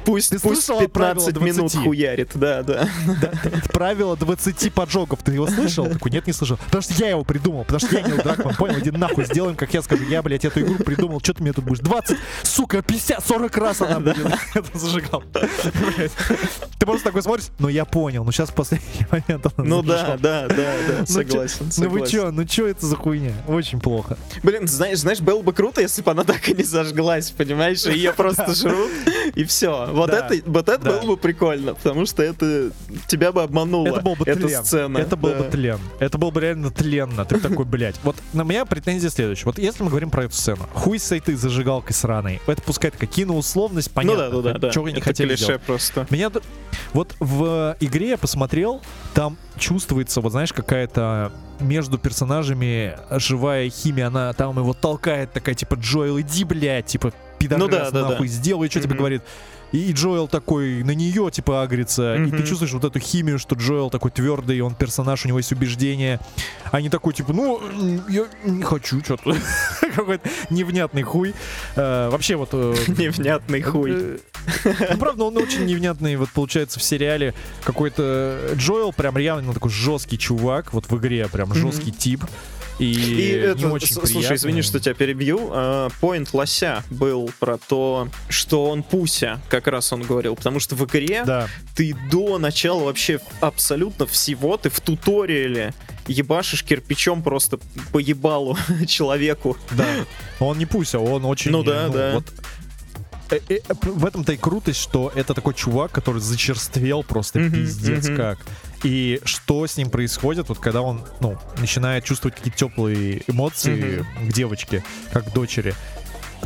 [0.07, 1.85] Пусть, Ты пусть слышал о правило 15 минут 20?
[1.85, 2.89] хуярит, да, да.
[3.21, 3.33] Да,
[3.73, 5.19] правило 20 поджогов.
[5.25, 5.87] Ты его слышал?
[5.87, 6.57] Такой, нет, не слышал.
[6.67, 7.65] Потому что я его придумал.
[7.65, 8.55] Потому что я Нил Дракман.
[8.55, 10.05] Понял, иди нахуй, сделаем, как я скажу.
[10.05, 11.21] Я, блядь, эту игру придумал.
[11.21, 11.81] Что ты мне тут будешь?
[11.81, 14.27] 20, сука, 50, 40 раз она будет.
[14.55, 15.25] Это зажигал.
[15.33, 18.25] Ты просто такой смотришь, ну я понял.
[18.25, 22.45] Ну сейчас последний момент Ну да, да, да, да, Ну согласен, Ну вы чё, ну
[22.45, 23.33] чё это за хуйня?
[23.49, 24.17] Очень плохо.
[24.43, 28.13] Блин, знаешь, знаешь, было бы круто, если бы она так и не зажглась, понимаешь, ее
[28.13, 28.91] просто жрут,
[29.35, 29.91] и все.
[29.97, 30.27] Вот Да.
[30.29, 30.91] это, вот это Да.
[31.01, 32.71] было бы прикольно, потому что это
[33.07, 33.89] тебя бы обмануло.
[33.89, 34.65] Это был бы эта тлен.
[34.65, 34.99] сцена.
[34.99, 35.39] Это был да.
[35.39, 35.79] бы тлен.
[35.99, 37.25] Это был бы реально тленно.
[37.25, 37.97] Ты такой, блядь.
[38.03, 39.47] Вот на меня претензия следующая.
[39.47, 40.69] Вот если мы говорим про эту сцену.
[40.75, 42.41] Хуй с этой зажигалкой сраной.
[42.47, 44.31] Это пускай такая киноусловность, Ну понятно.
[44.31, 44.71] да, да, да, да.
[44.71, 45.63] Чего вы не это хотели клише сделать.
[45.63, 46.07] просто.
[46.11, 46.31] Меня
[46.93, 48.83] вот в игре я посмотрел,
[49.15, 55.75] там чувствуется, вот знаешь, какая-то между персонажами живая химия, она там его толкает, такая типа
[55.77, 58.33] Джоэл, иди, блядь, типа пидорас, Ну да, да, нахуй, да.
[58.35, 58.99] сделай, что тебе Мгм.
[58.99, 59.23] говорит.
[59.77, 63.55] И, и Джоэл такой на нее типа агрится, и ты чувствуешь вот эту химию, что
[63.55, 66.19] Джоэл такой твердый, он персонаж, у него есть убеждения,
[66.73, 67.61] а не такой типа, ну
[68.09, 69.37] я не хочу что-то,
[69.95, 71.35] какой-то невнятный хуй.
[71.77, 73.91] Э, вообще вот э, Невнятный хуй.
[73.93, 74.19] Э,
[74.65, 76.17] Ну, правда, он очень невнятный.
[76.17, 77.35] Вот получается в сериале
[77.65, 80.73] какой-то Джоэл прям реально такой жесткий чувак.
[80.73, 82.25] Вот в игре прям жесткий тип.
[82.79, 85.49] И, И не это, очень с- слушай, извини, что тебя перебью.
[85.51, 90.37] а, Поинт Лося был про то, что он пуся, как раз он говорил.
[90.37, 95.73] Потому что в игре Да, ты до начала вообще абсолютно всего, ты в туториале
[96.07, 97.59] ебашишь кирпичом просто
[97.93, 99.57] по ебалу человеку.
[99.71, 99.87] да.
[100.39, 101.51] Он не пуся, он очень...
[101.53, 102.13] Ну да, да.
[102.17, 102.27] вот,
[103.31, 108.07] э, э, в этом-то и крутость, что это такой чувак, который зачерствел просто Мгм, пиздец
[108.09, 108.17] мгм.
[108.17, 108.39] как.
[108.83, 114.33] И что с ним происходит, вот когда он, ну, начинает чувствовать какие-то теплые эмоции к
[114.33, 115.75] девочке, как к дочери.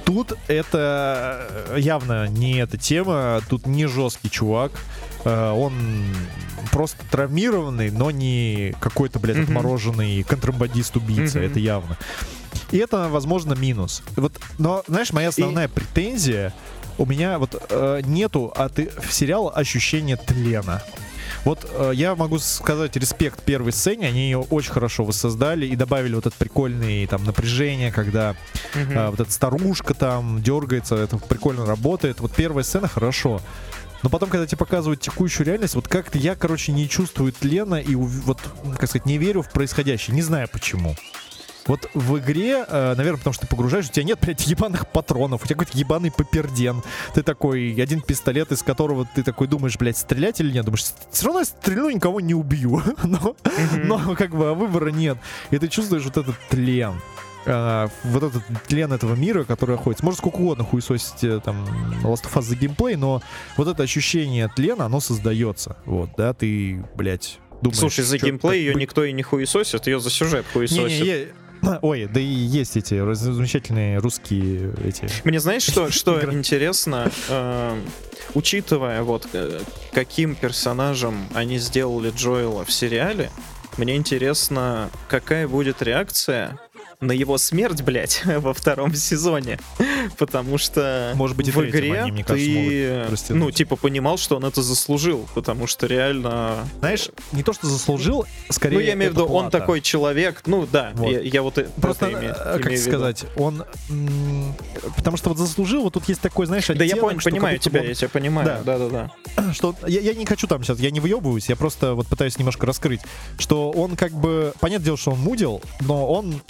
[0.05, 4.73] Тут это э, явно не эта тема, тут не жесткий чувак.
[5.25, 5.73] Э, Он
[6.73, 9.45] просто травмированный, но не какой-то, блядь, Мгм.
[9.47, 11.47] отмороженный контрабандист-убийца, Мгм.
[11.51, 11.97] это явно.
[12.71, 14.03] И это, возможно, минус.
[14.17, 16.55] Вот, но, знаешь, моя основная претензия,
[16.99, 20.83] у меня вот э, нету от и- сериала ощущения тлена.
[21.45, 26.15] Вот э, я могу сказать респект первой сцене, они ее очень хорошо воссоздали и добавили
[26.15, 28.37] вот это прикольное там напряжение, когда
[28.95, 32.21] а, вот эта старушка там дергается, это прикольно работает.
[32.21, 33.41] Вот первая сцена хорошо.
[34.03, 37.95] Но потом, когда тебе показывают текущую реальность, вот как-то я, короче, не чувствую тлена и
[37.95, 38.39] вот,
[38.79, 40.15] как сказать, не верю в происходящее.
[40.15, 40.97] Не знаю почему.
[41.67, 45.43] Вот в игре, э, наверное, потому что ты погружаешь, у тебя нет, блядь, ебаных патронов,
[45.43, 46.83] у тебя какой-то ебаный паперден.
[47.15, 50.65] Ты такой, один пистолет, из которого ты такой думаешь, блядь, стрелять или нет?
[50.65, 52.83] Думаешь, все равно я стрелю, никого не убью.
[53.05, 53.35] Но,
[53.85, 55.19] но как бы выбора нет.
[55.51, 56.95] И ты чувствуешь вот этот тлен.
[57.47, 60.05] А, вот этот тлен этого мира, который охотится.
[60.05, 61.65] Может, сколько угодно хуесосить э, там
[62.03, 63.23] Last of Us за геймплей, но
[63.57, 65.77] вот это ощущение тлена, оно создается.
[65.87, 67.79] Вот, да, ты, блядь, думаешь...
[67.79, 71.03] Слушай, за геймплей ее никто и не хуесосит, ее за сюжет Не, хуесосит.
[71.03, 71.29] не, е-
[71.83, 75.09] Ой, да и есть эти замечательные русские эти.
[75.25, 77.81] Мне знаешь, что, что интересно, Э,
[78.35, 79.61] учитывая вот э,
[79.93, 83.31] каким персонажем они сделали Джоэла в сериале,
[83.77, 86.59] мне интересно, какая будет реакция
[87.01, 89.59] на его смерть, блядь, во втором сезоне.
[90.19, 94.63] Потому что Может быть, в игре они, кажется, ты, ну, типа, понимал, что он это
[94.63, 96.69] заслужил, потому что реально...
[96.81, 98.75] Знаешь, не то, что заслужил, скорее.
[98.75, 101.11] ну, я имею в виду, он такой человек, ну, да, Вот.
[101.11, 103.65] я, я вот Просто, это име- э, как имею сказать, он...
[104.97, 107.81] Потому что вот заслужил, вот тут есть такой, знаешь, Да я понял, что понимаю тебя,
[107.81, 108.79] он- я тебя понимаю, Да.
[108.79, 109.53] да-да-да.
[109.55, 112.67] что я, я не хочу там сейчас, я не выебываюсь, я просто вот пытаюсь немножко
[112.67, 113.01] раскрыть,
[113.39, 116.43] что он как бы, понятное дело, что он мудил, но он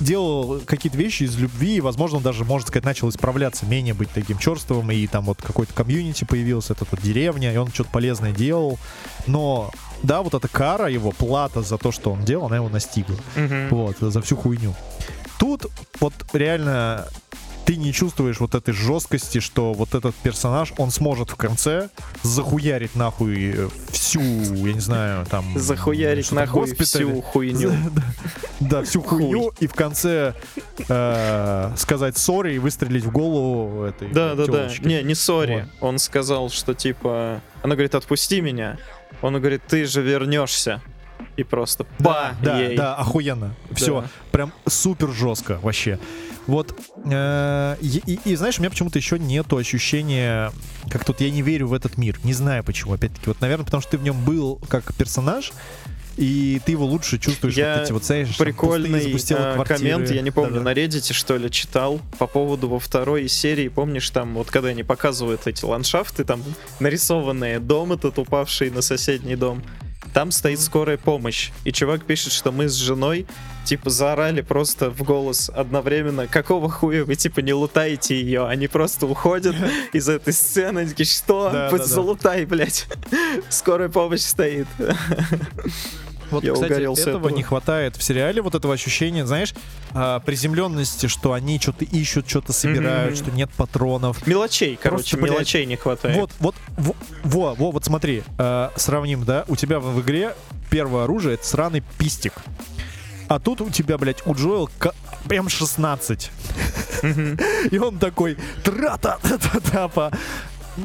[0.00, 4.38] делал какие-то вещи из любви, и, возможно, даже, можно сказать, начал исправляться, менее быть таким
[4.38, 8.78] черствым, и там вот какой-то комьюнити появился, это вот деревня, и он что-то полезное делал,
[9.26, 9.70] но
[10.02, 13.16] да, вот эта кара его, плата за то, что он делал, она его настигла.
[13.36, 13.68] Мгм.
[13.70, 14.74] Вот, за всю хуйню.
[15.38, 15.66] Тут
[16.00, 17.06] вот реально
[17.70, 21.88] ты не чувствуешь вот этой жесткости, что вот этот персонаж, он сможет в конце
[22.24, 25.56] захуярить нахуй э, всю, я не знаю, там...
[25.56, 27.04] Захуярить нахуй госпитале.
[27.04, 27.72] всю хуйню.
[28.58, 30.34] Да, всю хуйню, и в конце
[30.88, 34.68] э, сказать сори и выстрелить в голову этой Да, да, да.
[34.80, 35.68] Не, не сори.
[35.80, 37.40] Он сказал, что типа.
[37.62, 38.78] Она говорит, отпусти меня.
[39.22, 40.82] Он говорит, ты же вернешься.
[41.40, 42.76] И просто ба Да, ей.
[42.76, 43.54] да, охуенно.
[43.74, 44.06] Все, Да.
[44.30, 45.98] прям супер жестко вообще.
[46.46, 46.78] Вот,
[47.10, 50.52] э, и, и- и знаешь, у меня почему-то еще нету ощущения,
[50.90, 52.18] как тут я не верю в этот мир.
[52.24, 53.22] Не знаю почему, опять-таки.
[53.26, 55.52] Вот, наверное, потому что ты в нем был как персонаж,
[56.18, 57.54] и ты его лучше чувствуешь.
[57.54, 59.78] Я вот эти вот, знаешь, там Прикольный пустые, э, квартиры.
[59.78, 60.64] коммент, я не помню, Да-да.
[60.64, 64.82] на Reddit что ли читал по поводу во второй серии, помнишь, там вот когда они
[64.82, 66.42] показывают эти ландшафты, там
[66.80, 69.62] нарисованные дом этот упавший на соседний дом,
[70.12, 73.26] там стоит скорая помощь, и чувак пишет, что мы с женой
[73.64, 79.06] типа заорали просто в голос одновременно, какого хуя вы типа не лутаете ее, они просто
[79.06, 79.54] уходят
[79.92, 81.50] из этой сцены, такие, что?
[81.52, 81.84] Да, да, да.
[81.84, 82.86] залутай, блядь.
[83.48, 84.66] Скорая помощь стоит.
[86.30, 87.28] Вот, Я кстати, этого, этого.
[87.28, 89.54] не хватает в сериале, вот этого ощущения, знаешь,
[89.92, 93.24] а, приземленности, что они что-то ищут, что-то собирают, Мгм.
[93.24, 94.26] что нет патронов.
[94.26, 96.16] Мелочей, короче, блядь, мелочей не хватает.
[96.16, 100.34] Вот, вот, во, во, во, вот смотри, э, сравним, да, у тебя в, в игре
[100.70, 102.34] первое оружие это сраный пистик.
[103.28, 104.92] А тут у тебя, блядь, у Джоэл К-
[105.26, 106.30] М16.
[107.70, 109.18] И он такой трата
[109.72, 110.10] тапа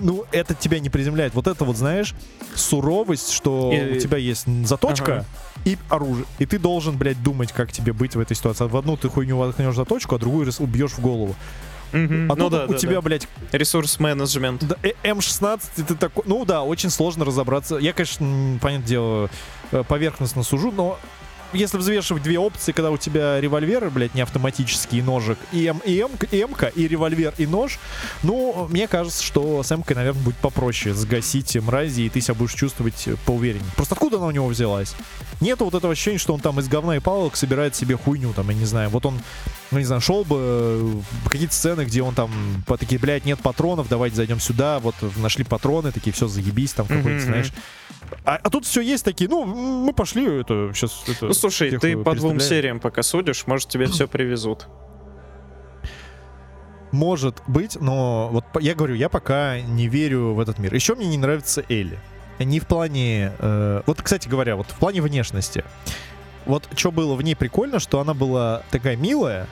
[0.01, 1.33] Ну, это тебя не приземляет.
[1.33, 2.13] Вот это вот, знаешь,
[2.55, 5.25] суровость, что И- у тебя есть заточка Ага.
[5.65, 6.25] и оружие.
[6.39, 8.65] И ты должен, блядь, думать, как тебе быть в этой ситуации.
[8.67, 11.35] В одну ты хуйню воткнешь заточку, а другую убьешь в голову.
[11.91, 12.31] Мгм.
[12.31, 13.01] А ну да, у да, тебя, да.
[13.01, 14.67] блядь, ресурс-менеджмент.
[14.67, 17.77] да, э, М16, и ты такой, ну да, очень сложно разобраться.
[17.77, 19.29] Я, конечно, понятное дело,
[19.71, 20.97] э, поверхностно сужу, но
[21.55, 25.99] если взвешивать две опции, когда у тебя револьверы, блядь, не автоматический ножик, и, М, и,
[25.99, 27.79] М, и М-ка, и револьвер, и нож,
[28.23, 32.53] ну, мне кажется, что с М-кой, наверное, будет попроще сгасить мрази, и ты себя будешь
[32.53, 33.71] чувствовать поувереннее.
[33.75, 34.95] Просто откуда она у него взялась?
[35.41, 38.49] Нету вот этого ощущения, что он там из говна и палок собирает себе хуйню, там,
[38.49, 39.19] я не знаю, вот он,
[39.71, 42.31] ну, не знаю, шел бы э, какие-то сцены, где он там
[42.67, 46.85] по такие, блядь, нет патронов, давайте зайдем сюда, вот нашли патроны, такие, все, заебись, там
[46.87, 47.51] какой-то, Мгм, знаешь.
[48.23, 49.49] А, а тут все есть такие, ну, м,
[49.85, 51.03] мы пошли, это сейчас...
[51.07, 54.67] Это, Ну слушай, ты по двум сериям пока судишь, может тебе все привезут.
[56.91, 60.73] Может быть, но вот я говорю, я пока не верю в этот мир.
[60.73, 61.99] Еще мне не нравится Элли.
[62.39, 63.33] Не в плане...
[63.39, 65.63] э, вот, кстати говоря, вот в плане внешности.
[66.45, 69.47] Вот что было в ней прикольно, что она была такая милая,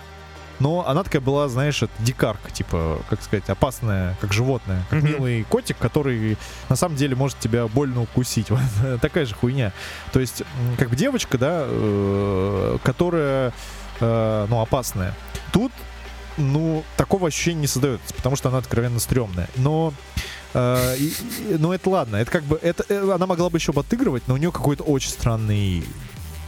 [0.60, 5.08] но она такая была, знаешь, дикарка, типа, как сказать, опасная, как животное, как Мгм.
[5.12, 6.38] милый котик, который
[6.70, 8.48] на самом деле может тебя больно укусить.
[8.50, 9.72] Вот такая же хуйня.
[10.12, 10.44] То есть,
[10.78, 13.54] как бы девочка, да, э, которая,
[14.00, 15.13] э, ну, опасная.
[15.52, 15.72] Тут
[16.38, 19.48] ну, такого ощущения не создается, потому что она откровенно стрёмная.
[19.56, 19.94] Но,
[20.56, 21.13] э, и-
[21.52, 22.16] и- ну, это ладно.
[22.16, 25.12] Это как бы, это, э, она могла бы еще подыгрывать, но у нее какой-то очень
[25.12, 25.86] странный,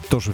[0.09, 0.33] тоже,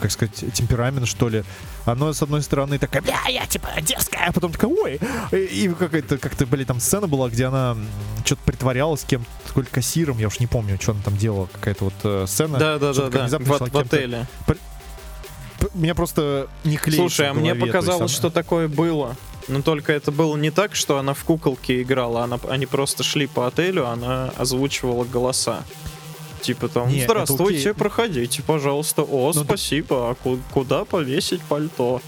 [0.00, 1.44] как сказать, темперамент, что ли.
[1.84, 5.00] Оно, с одной стороны, такая, бля, я типа дерзкая, а потом такая, ой.
[5.32, 7.76] И, и какая-то, как-то, блин, там сцена была, где она
[8.24, 11.84] что-то притворялась кем-то, то ли кассиром, я уж не помню, что она там делала, какая-то
[11.84, 12.58] вот э, сцена.
[12.58, 14.26] Да, да, В, в кем-то- отеле.
[15.74, 19.16] Меня просто не клеится Слушай, а мне показалось, она- что такое было.
[19.48, 23.26] Но только это было не так, что она в куколке играла, она, они просто шли
[23.26, 25.64] по отелю, она озвучивала голоса.
[26.40, 29.02] Типа там, Не, здравствуйте, проходите, пожалуйста.
[29.02, 32.00] О, Ну, спасибо, а ку- куда повесить пальто?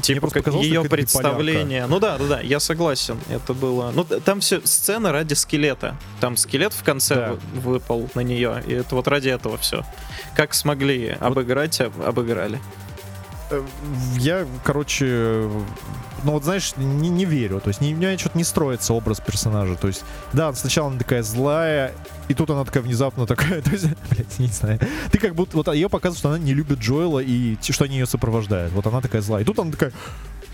[0.00, 1.86] Типа, как ее как представление.
[1.86, 3.16] Ну да, да, да, я согласен.
[3.28, 3.92] Это было.
[3.94, 5.96] Ну, там все сцена ради скелета.
[6.20, 7.32] Там скелет в конце Да.
[7.54, 8.62] вы- выпал на нее.
[8.66, 9.84] И это вот ради этого все.
[10.34, 12.58] Как смогли обыграть, об- обыграли.
[13.50, 13.62] Э,
[14.18, 15.48] Я, короче,
[16.24, 17.60] ну вот знаешь, не, не верю.
[17.60, 19.76] То есть не, у меня что-то не строится образ персонажа.
[19.76, 21.92] То есть, да, сначала она такая злая,
[22.28, 24.80] и тут она такая внезапно такая, то есть, блядь, не знаю.
[25.10, 28.06] Ты как будто, вот ее показывают, что она не любит Джоэла и что они ее
[28.06, 28.72] сопровождают.
[28.72, 29.42] Вот она такая злая.
[29.42, 29.92] И тут она такая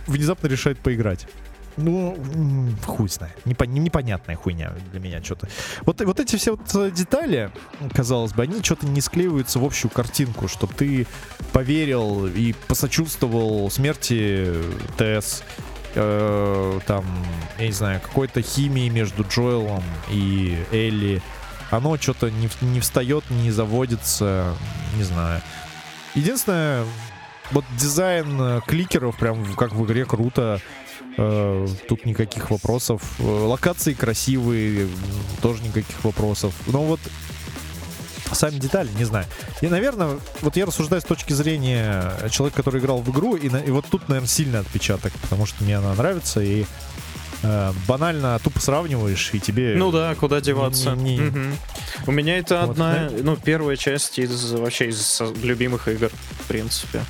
[0.07, 1.27] внезапно решает поиграть.
[1.77, 2.19] Ну,
[2.85, 3.37] хуй знает.
[3.45, 5.49] Непо- непонятная хуйня для меня что-то.
[5.83, 7.51] Вот, вот эти все вот э, детали,
[7.95, 11.07] казалось бы, они что-то не склеиваются в общую картинку, чтобы ты
[11.53, 14.53] поверил и посочувствовал смерти
[14.97, 15.43] ТС,
[15.95, 17.05] э, там,
[17.59, 21.23] я не знаю, какой-то химии между Джоэлом и Элли.
[21.71, 24.55] Оно что-то не, не встает, не заводится,
[24.97, 25.41] не знаю.
[26.15, 26.85] Единственное,
[27.53, 30.61] вот дизайн э, кликеров прям как в игре круто.
[31.19, 33.03] Э, тут никаких вопросов.
[33.19, 34.89] Э, Локации красивые,
[35.43, 36.55] тоже никаких вопросов.
[36.67, 37.01] Но вот
[38.33, 39.27] сами детали, не знаю.
[39.61, 43.71] И, наверное, вот я рассуждаю с точки зрения человека, который играл в игру, и, и
[43.71, 46.65] вот тут, наверное, сильный отпечаток, потому что мне она нравится, и
[47.43, 49.75] э, банально тупо сравниваешь, и тебе...
[49.77, 50.93] Ну да, куда деваться.
[50.95, 51.57] не- не- Мгм.
[52.07, 56.11] У меня это Вот, одна, ну, первая часть из вообще из любимых игр,
[56.45, 57.03] в принципе.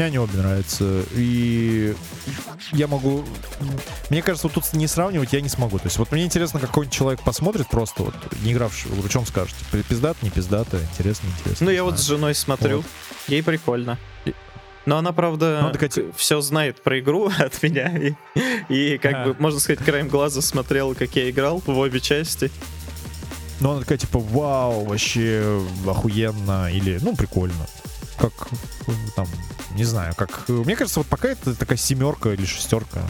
[0.00, 1.02] Мне они обе нравятся.
[1.12, 1.94] И
[2.72, 3.22] я могу...
[4.08, 5.78] Мне кажется, вот тут не сравнивать я не смогу.
[5.78, 9.08] То есть вот мне интересно, как какой-нибудь человек посмотрит просто, вот, не игравший в игру,
[9.10, 9.58] чем скажете?
[9.90, 11.66] Пиздат, не пиздата, интересно, интересно.
[11.66, 12.86] Ну, я вот с женой смотрю, Вот.
[13.28, 13.98] ей прикольно.
[14.86, 17.94] Но она, правда, Ну, так а все знает про игру от меня.
[17.98, 18.14] И,
[18.70, 19.32] и как Ага.
[19.34, 22.50] бы, можно сказать, краем глаза смотрел, как я играл в обе части.
[23.60, 27.66] но она такая, типа, вау, вообще охуенно, или, ну, прикольно.
[28.20, 28.32] Как,
[29.16, 29.26] там,
[29.74, 30.46] не знаю, как...
[30.48, 33.00] Мне кажется, вот пока это такая семерка или шестерка,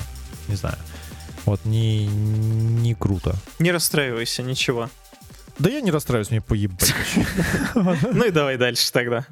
[0.47, 0.77] не знаю.
[1.47, 3.35] Вот, не, не круто.
[3.59, 4.89] Не расстраивайся, ничего.
[5.59, 6.95] Да я не расстраиваюсь, мне поебать.
[7.75, 9.27] Ну и давай дальше тогда.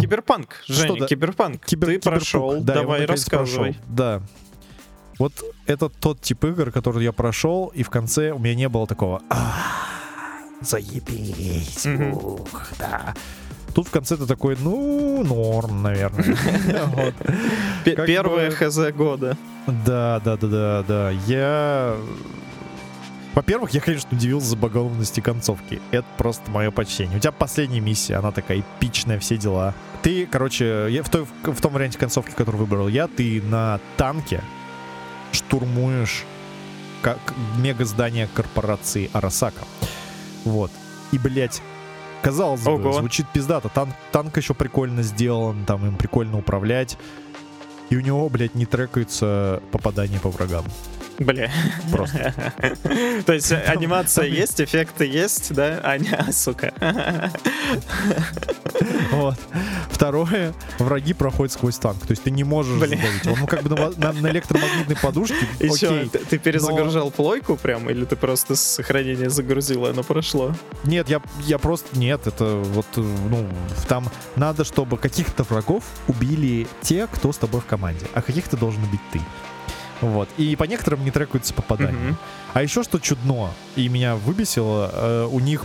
[0.00, 1.64] Киберпанк, Женя, киберпанк.
[1.64, 3.76] Кибер- Ты прошел, давай рассказывай.
[3.86, 4.22] Да.
[5.18, 5.32] Вот
[5.66, 9.22] это тот тип игр, который я прошел, и в конце у меня не было такого
[9.30, 9.54] «А,
[10.60, 12.12] заебись, Мгм.
[12.14, 13.14] ух, да.
[13.74, 16.36] Тут в конце ты такой, ну, норм, наверное.
[17.84, 19.36] Первое хз года.
[19.66, 21.10] Да, да, да, да, да.
[21.26, 21.96] Я...
[23.34, 25.80] Во-первых, я, конечно, удивился забагованности концовки.
[25.90, 27.16] Это просто мое почтение.
[27.16, 29.72] У тебя последняя миссия, она такая эпичная, все дела.
[30.02, 34.42] Ты, короче, я в, той, в том варианте концовки, который выбрал я, ты на танке
[35.32, 36.24] штурмуешь
[37.02, 37.18] как
[37.58, 39.64] мега здание корпорации Арасака.
[40.44, 40.70] Вот.
[41.10, 41.60] И, блядь,
[42.22, 42.92] казалось бы, Ого.
[42.92, 43.68] звучит пиздато.
[43.68, 46.96] Танк, танк еще прикольно сделан, там им прикольно управлять.
[47.90, 50.64] И у него, блядь, не трекаются попадания по врагам.
[51.24, 51.50] Бля.
[51.90, 52.34] Просто.
[53.26, 55.80] То есть анимация есть, эффекты есть, да?
[55.82, 56.72] А, не, а, сука.
[59.12, 59.38] Вот.
[59.90, 62.00] Второе, враги проходят сквозь танк.
[62.06, 63.26] То есть ты не можешь задавить.
[63.26, 65.46] Он ну, как бы на, электромагнитной подушке.
[65.60, 66.08] И окей.
[66.08, 70.54] ты, перезагружал плойку прям, или ты просто с сохранения загрузил, и оно прошло?
[70.84, 71.96] Нет, я, я просто...
[71.96, 73.46] Нет, это вот, э, ну,
[73.88, 78.82] там надо, чтобы каких-то врагов убили те, кто с тобой в команде, а каких-то должен
[78.82, 79.20] убить ты.
[80.02, 80.28] Вот.
[80.36, 81.92] И по некоторым не трекаются попадания.
[81.92, 82.18] Мгм.
[82.52, 85.64] А еще что чудно, и меня выбесило, э, у них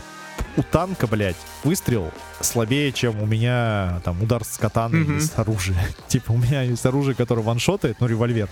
[0.55, 5.83] у танка, блядь, выстрел слабее, чем у меня там удар с катаной или с оружия.
[6.07, 8.47] Типа у меня есть оружие, которое ваншотает, ну револьвер,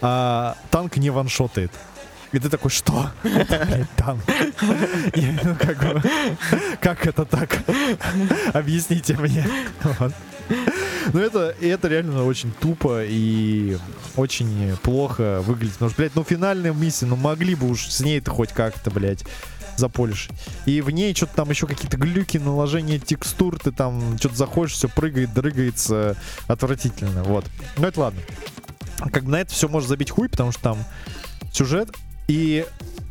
[0.00, 1.72] а танк не ваншотает.
[2.32, 3.12] И ты такой, что?
[3.22, 4.22] Это, блядь, танк.
[5.44, 5.56] Ну,
[6.80, 7.60] как, это так?
[8.52, 9.46] Объясните мне.
[9.82, 10.12] Вот.
[11.12, 13.78] Ну, это, это реально очень тупо и
[14.16, 15.74] очень плохо выглядит.
[15.74, 19.24] Потому что, блядь, ну, финальная миссия, ну, могли бы уж с ней-то хоть как-то, блядь,
[19.76, 20.28] заполишь.
[20.66, 24.88] И в ней что-то там еще какие-то глюки, наложение текстур, ты там что-то заходишь, все
[24.88, 26.16] прыгает, дрыгается,
[26.46, 27.44] отвратительно, вот.
[27.76, 28.20] Ну, это ладно.
[29.12, 30.78] Как бы на это все можно забить хуй, потому что там
[31.52, 31.90] сюжет
[32.28, 32.64] и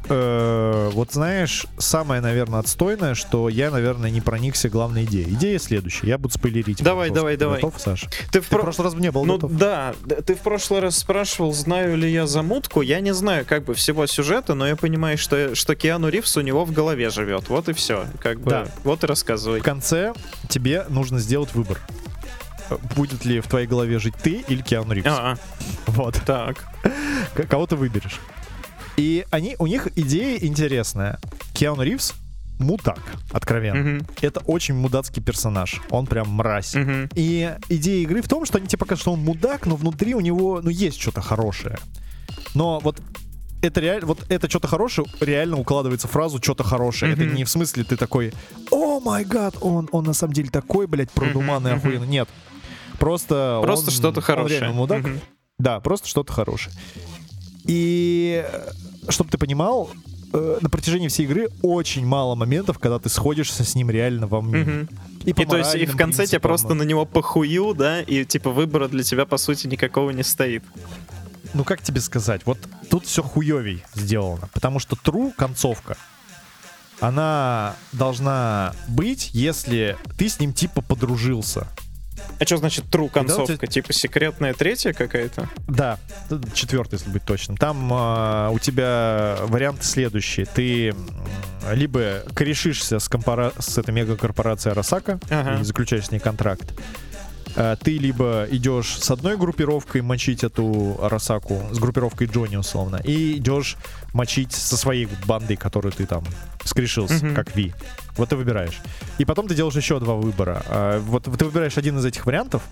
[0.10, 5.30] э, вот знаешь, самое, наверное, отстойное, что я, наверное, не проникся главной идеей.
[5.34, 6.08] Идея следующая.
[6.08, 6.84] Я буду спойлерить.
[6.84, 7.22] Давай, вопрос.
[7.22, 7.62] давай, давай.
[7.62, 8.10] Готов, Саша?
[8.10, 9.52] Ты в Ты в про- прошлый раз не был Ну готов.
[9.58, 9.94] да,
[10.26, 12.82] ты в прошлый раз спрашивал, знаю ли я замутку.
[12.82, 16.42] Я не знаю как бы всего сюжета, но я понимаю, что, что Киану Ривз у
[16.42, 17.50] него в голове живет.
[17.50, 18.06] Вот и все.
[18.20, 18.68] Как бы, Да.
[18.84, 19.60] вот и рассказывай.
[19.60, 20.14] В конце
[20.50, 21.80] тебе нужно сделать выбор.
[22.70, 25.08] Э, Будет ли в твоей голове жить ты или Киану Ривз?
[25.10, 25.36] А,
[25.88, 26.20] Вот.
[26.26, 26.66] так.
[27.50, 28.20] Кого ты выберешь?
[28.98, 31.20] И они, у них идея интересная.
[31.54, 32.14] Киану Ривз
[32.60, 33.00] мудак,
[33.32, 33.80] откровенно.
[33.98, 35.82] Мгм, Это очень мудацкий персонаж.
[35.90, 36.76] Он прям мразь.
[36.76, 37.10] мгм.
[37.16, 40.20] И идея игры в том, что они тебе покажут, что он мудак, но внутри у
[40.20, 41.78] него, ну, есть что-то хорошее.
[42.54, 43.02] Но вот
[43.62, 47.14] это реально, вот это что-то хорошее реально укладывается в фразу что-то хорошее.
[47.14, 47.36] Это Мгм.
[47.36, 48.34] не в смысле ты такой,
[48.72, 51.80] о май гад, он, он на самом деле такой, блядь, продуманный, мгм.
[51.80, 52.08] охуенный.
[52.08, 52.30] Нет.
[53.00, 54.60] Просто Просто он- что-то он хорошее.
[54.60, 55.00] реально мудак.
[55.04, 55.20] Мгм.
[55.58, 56.76] Да, просто что-то хорошее.
[57.66, 58.46] И
[59.10, 59.90] чтобы ты понимал,
[60.34, 64.42] э, на протяжении всей игры очень мало моментов, когда ты сходишься с ним реально во
[64.42, 64.64] мне.
[64.64, 64.90] Мгм.
[65.26, 68.50] И, И то есть и в конце тебе просто на него похую, да, и типа
[68.50, 70.64] выбора для тебя по сути никакого не стоит.
[71.54, 72.58] Ну как тебе сказать, вот
[72.90, 75.98] тут все хуевей сделано, потому что true концовка,
[77.00, 81.68] она должна быть, если ты с ним типа подружился.
[82.40, 83.58] А что значит true концовка?
[83.58, 85.50] тебя- Типа секретная третья какая-то?
[85.68, 85.98] Да,
[86.54, 87.58] четвертый, если быть точным.
[87.58, 90.46] Там а, у тебя варианты следующие.
[90.46, 90.94] Ты
[91.72, 95.62] либо корешишься с, компора- с этой мегакорпорацией Арасака Ага.
[95.62, 96.74] и заключаешь с ней контракт.
[97.56, 103.38] А, Ты либо идешь с одной группировкой мочить эту Арасаку, с группировкой Джонни условно, и
[103.38, 103.78] идешь
[104.14, 106.24] мочить со своей бандой, которую ты там
[106.64, 107.36] скрешился, Мгм.
[107.36, 107.74] как Ви.
[108.18, 108.80] Вот ты выбираешь.
[109.20, 110.64] И потом ты делаешь еще два выбора.
[110.68, 112.64] А, Вот ты выбираешь один из этих вариантов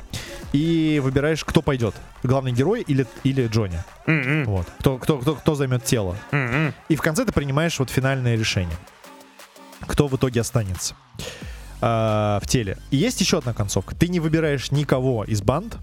[0.53, 1.93] и выбираешь, кто пойдет.
[2.23, 3.79] Главный герой или, или Джонни.
[4.07, 4.67] М-м, Вот.
[4.79, 6.15] Кто, кто, кто, кто займет тело.
[6.31, 6.73] м-м.
[6.89, 8.77] И в конце ты принимаешь вот финальное решение.
[9.81, 10.95] Кто в итоге останется
[11.81, 12.77] а, в теле.
[12.91, 13.95] И есть еще одна концовка.
[13.95, 15.77] Ты не выбираешь никого из банд,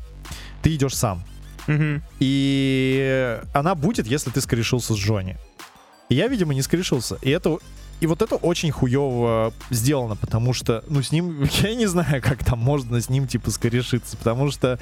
[0.62, 1.22] ты идешь сам.
[1.66, 2.02] Мгм.
[2.18, 5.36] И она будет, если ты скорешился с Джонни.
[6.08, 7.18] И я, видимо, не скорешился.
[7.20, 7.58] И это
[8.00, 12.44] и вот это очень хуево сделано, потому что, ну, с ним, я не знаю, как
[12.44, 14.78] там можно с ним, типа, скорешиться, потому что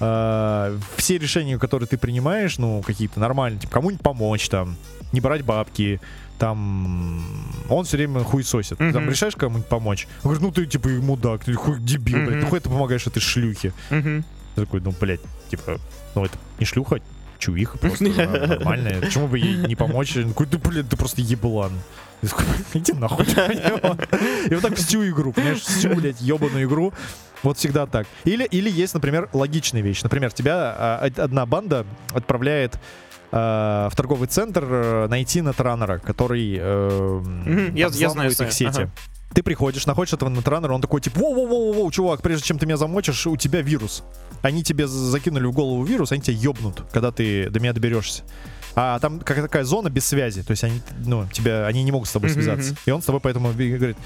[0.00, 4.76] э, все решения, которые ты принимаешь, ну, какие-то нормальные, типа, кому-нибудь помочь, там,
[5.12, 6.00] не брать бабки,
[6.40, 7.22] там,
[7.68, 8.78] он все время хуесосит.
[8.78, 12.42] Ты там решаешь кому-нибудь помочь, он говорит, ну, ты, типа, мудак, ты хуй дебил, блядь,
[12.42, 13.72] ну, хуй ты помогаешь этой шлюхе.
[13.90, 14.22] Я
[14.56, 15.20] такой, ну, блядь,
[15.50, 15.78] типа,
[16.14, 16.98] ну, это не шлюха,
[17.38, 18.04] чувиха просто
[18.48, 19.00] нормальная.
[19.00, 20.16] Почему бы ей не помочь?
[20.16, 21.72] Он такой, да, блин, ты просто еблан.
[22.22, 23.24] Такой, Иди нахуй.
[24.50, 26.92] И вот так всю игру, понимаешь, всю, блядь, ебаную игру.
[27.42, 28.06] Вот всегда так.
[28.24, 30.02] Или, или есть, например, логичная вещь.
[30.02, 32.78] Например, тебя а, од- одна банда отправляет
[33.32, 38.54] в торговый центр э, найти нетранера, который э, Мгм, я- я знаю, взламывает знаю, их
[38.56, 38.80] сети.
[38.82, 38.90] ага.
[39.32, 43.28] Ты приходишь, находишь этого нетранера, он такой, типа, воу-воу-воу, чувак, прежде чем ты меня замочишь,
[43.28, 44.02] у тебя вирус.
[44.42, 48.24] Они тебе закинули в голову вирус, они тебя ёбнут, когда ты до меня доберешься.
[48.74, 52.08] А там какая такая зона без связи, то есть они, ну, тебя, они не могут
[52.08, 52.72] с тобой связаться.
[52.72, 52.78] мгм.
[52.86, 53.96] И он с тобой поэтому говорит,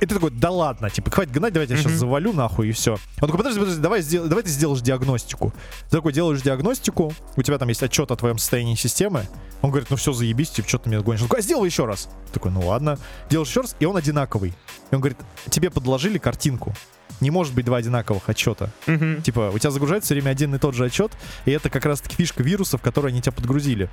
[0.00, 2.92] и ты такой, да ладно, типа, хватит гнать, давай я сейчас завалю нахуй и все.
[3.20, 5.52] Он такой, подожди, подожди, давай, сдел- давай ты сделаешь диагностику.
[5.90, 9.26] Ты такой делаешь диагностику, у тебя там есть отчет о твоем состоянии системы.
[9.62, 11.22] Он говорит, ну все, заебись, типа, что ты меня гонишь?
[11.22, 12.08] Он такой, а сделай еще раз.
[12.32, 12.98] Такой, ну ладно.
[13.30, 14.54] Делаешь еще раз, и он одинаковый.
[14.90, 15.18] И он говорит,
[15.50, 16.74] тебе подложили картинку.
[17.20, 18.70] Не может быть два одинаковых отчета.
[18.86, 19.22] Мгм.
[19.22, 21.12] Типа, у тебя загружается все время один и тот же отчет,
[21.46, 23.88] и это как раз-таки фишка вирусов, которые они тебя подгрузили.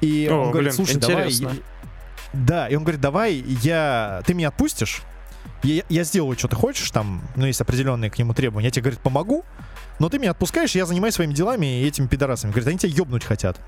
[0.00, 1.48] И О, он говорит, блин, слушай, интересно.
[1.48, 1.62] давай...
[2.44, 4.22] Да, и он говорит, давай я...
[4.26, 5.02] Ты меня отпустишь?
[5.62, 8.66] Я, я сделаю, что ты хочешь, там, ну, есть определенные к нему требования.
[8.66, 9.44] Я тебе, говорит, помогу,
[9.98, 12.50] но ты меня отпускаешь, я занимаюсь своими делами и этими пидорасами.
[12.50, 13.58] Говорит, они тебя ёбнуть хотят.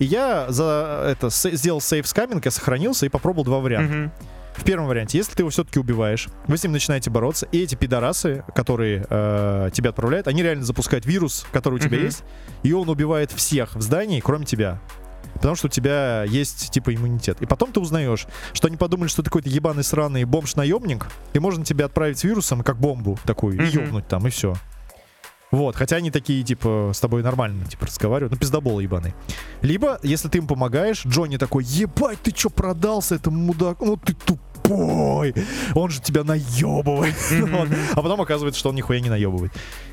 [0.00, 3.94] И я за это с- сделал сейф скаминг, я сохранился и попробовал два варианта.
[3.94, 4.12] Мгм.
[4.56, 7.76] В первом варианте, если ты его все-таки убиваешь, вы с ним начинаете бороться, и эти
[7.76, 12.06] пидорасы, которые э, тебя отправляют, они реально запускают вирус, который у тебя Мгм.
[12.06, 12.24] есть,
[12.64, 14.80] и он убивает всех в здании, кроме тебя.
[15.38, 17.40] Потому что у тебя есть, типа, иммунитет.
[17.40, 21.64] И потом ты узнаешь, что они подумали, что ты какой-то ебаный сраный бомж-наемник, и можно
[21.64, 24.54] тебя отправить с вирусом, как бомбу такую, и ёбнуть там, и все.
[25.50, 29.14] Вот, хотя они такие, типа, с тобой нормально, типа, разговаривают, ну, пиздобол ебаный.
[29.62, 33.86] Либо, если ты им помогаешь, Джонни такой, ебать, ты чё продался этому мудаку?
[33.86, 35.34] Ну ты тупой!
[35.74, 37.14] Он же тебя наебывает.
[37.92, 39.52] А потом оказывается, что он нихуя не наебывает.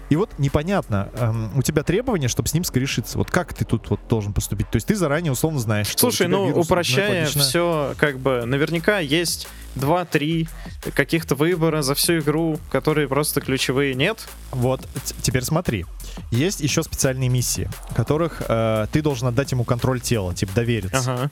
[0.09, 3.17] И вот непонятно, эм, у тебя требования, чтобы с ним скорешиться.
[3.17, 4.69] Вот как ты тут вот должен поступить?
[4.69, 7.41] То есть ты заранее условно знаешь, что Слушай, ну вирус, упрощая отлично.
[7.41, 10.47] все, как бы наверняка есть 2-3
[10.93, 14.27] каких-то выбора за всю игру, которые просто ключевые нет.
[14.51, 14.87] Вот,
[15.21, 15.85] теперь смотри.
[16.31, 20.99] Есть еще специальные миссии, которых э, ты должен отдать ему контроль тела, типа довериться.
[20.99, 21.31] Ага.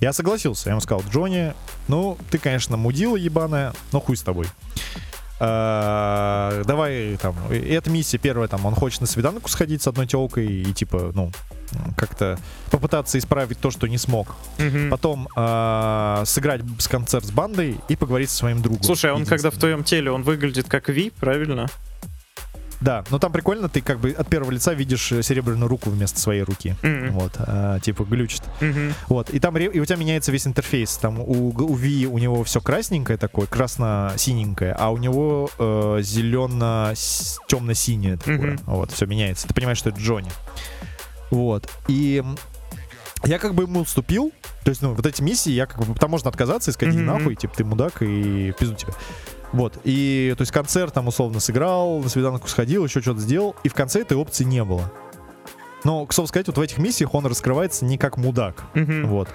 [0.00, 0.68] Я согласился.
[0.68, 1.52] Я ему сказал, Джонни,
[1.88, 4.46] ну, ты, конечно, мудила ебаная, но хуй с тобой.
[5.42, 10.46] А, давай там, эта миссия первая, там, он хочет на свиданку сходить с одной телкой
[10.46, 11.32] и, типа, ну,
[11.96, 12.38] как-то
[12.70, 14.36] попытаться исправить то, что не смог.
[14.58, 14.90] Мгм.
[14.90, 18.82] Потом а, сыграть с концерт с бандой и поговорить со своим другом.
[18.82, 21.68] Слушай, а он когда в твоем теле, он выглядит как Ви, правильно?
[22.80, 26.18] Да, но там прикольно, ты как бы от первого лица видишь э, серебряную руку вместо
[26.18, 26.74] своей руки.
[26.82, 27.12] Мгм.
[27.12, 28.42] Вот, а, типа глючит.
[28.60, 28.94] Мгм.
[29.08, 30.96] Вот, и там и у тебя меняется весь интерфейс.
[30.96, 38.16] Там у, у Ви у него все красненькое такое, красно-синенькое, а у него э, зелено-темно-синее
[38.16, 38.52] такое.
[38.52, 38.60] Мгм.
[38.64, 39.46] Вот, все меняется.
[39.46, 40.30] Ты понимаешь, что это Джонни.
[41.30, 41.68] Вот.
[41.88, 42.24] И
[43.24, 44.32] я как бы ему уступил.
[44.64, 45.94] То есть, ну, вот эти миссии, я как бы...
[45.94, 47.06] Там можно отказаться и сказать, Мгм.
[47.06, 48.92] нахуй, типа, ты мудак и пизду тебя.
[49.52, 53.68] Вот, и, то есть, концерт там условно сыграл, на свиданку сходил, еще что-то сделал, и
[53.68, 54.92] в конце этой опции не было.
[55.84, 58.64] Но, к слову сказать, вот в этих миссиях он раскрывается не как мудак.
[58.74, 59.06] Мгм.
[59.06, 59.28] Вот.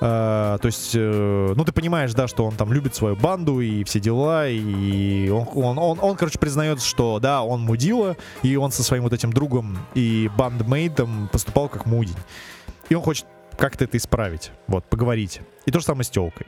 [0.00, 3.84] А, то есть, э, ну ты понимаешь, да, что он там любит свою банду и
[3.84, 8.72] все дела, и он, он, он, он, короче, признается, что да, он мудила, и он
[8.72, 12.16] со своим вот этим другом и бандмейтом поступал как мудень.
[12.88, 15.40] И он хочет как-то это исправить, вот, поговорить.
[15.64, 16.46] И то же самое с телкой.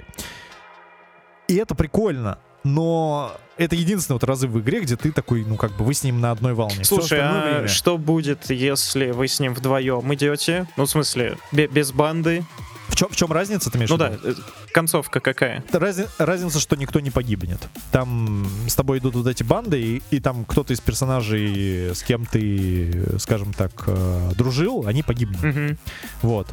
[1.46, 5.76] И это прикольно, но это единственный вот разы в игре, где ты такой, ну как
[5.76, 6.84] бы вы с ним на одной волне.
[6.84, 10.66] Слушай, а время- что будет, если вы с ним вдвоем идете?
[10.76, 12.44] Ну, в смысле, бе- без банды?
[12.88, 14.34] в, чем, в чем разница, ты имеешь Ну да, э,
[14.72, 15.62] концовка какая?
[15.72, 17.58] Разни- разница, что никто не погибнет.
[17.92, 22.24] Там с тобой идут вот эти банды, и, и там кто-то из персонажей, с кем
[22.26, 25.42] ты, скажем так, э, дружил, они погибнут.
[25.42, 25.78] Мгм.
[26.22, 26.48] Вот.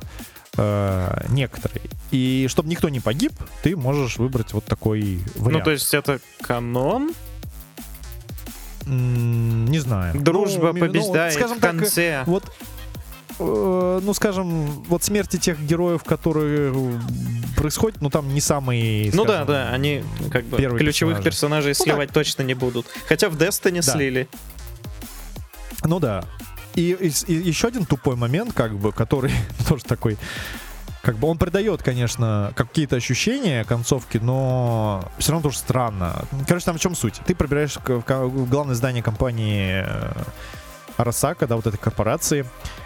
[0.57, 1.81] Э, некоторые.
[2.11, 3.33] И чтобы никто не погиб,
[3.63, 5.59] ты можешь выбрать вот такой вариант.
[5.59, 7.13] Ну, то есть это канон?
[8.85, 10.19] М, не знаю.
[10.19, 12.23] Дружба Ну, ну, побеждает скажем в так, конце.
[12.27, 12.43] Вот,
[13.39, 16.99] э, ну, скажем, вот смерти тех героев, которые э,
[17.55, 19.09] происходят, ну, там не самые...
[19.13, 21.69] Ну да, скажем, да, они как бы ключевых персонажи.
[21.69, 22.85] персонажей сливать точно не будут.
[23.07, 23.93] Хотя в Destiny Да.
[23.93, 24.27] слили.
[25.85, 26.25] Ну да.
[26.75, 29.31] И, и и еще один тупой момент, как бы, который
[29.67, 30.17] тоже такой.
[31.01, 36.25] как бы он придает, конечно, какие-то ощущения концовки, но все равно тоже странно.
[36.47, 37.21] Короче, там в чем суть?
[37.25, 40.13] Ты пробираешь в главное здание компании э,
[40.97, 42.45] Арасака, да, вот этой корпорации,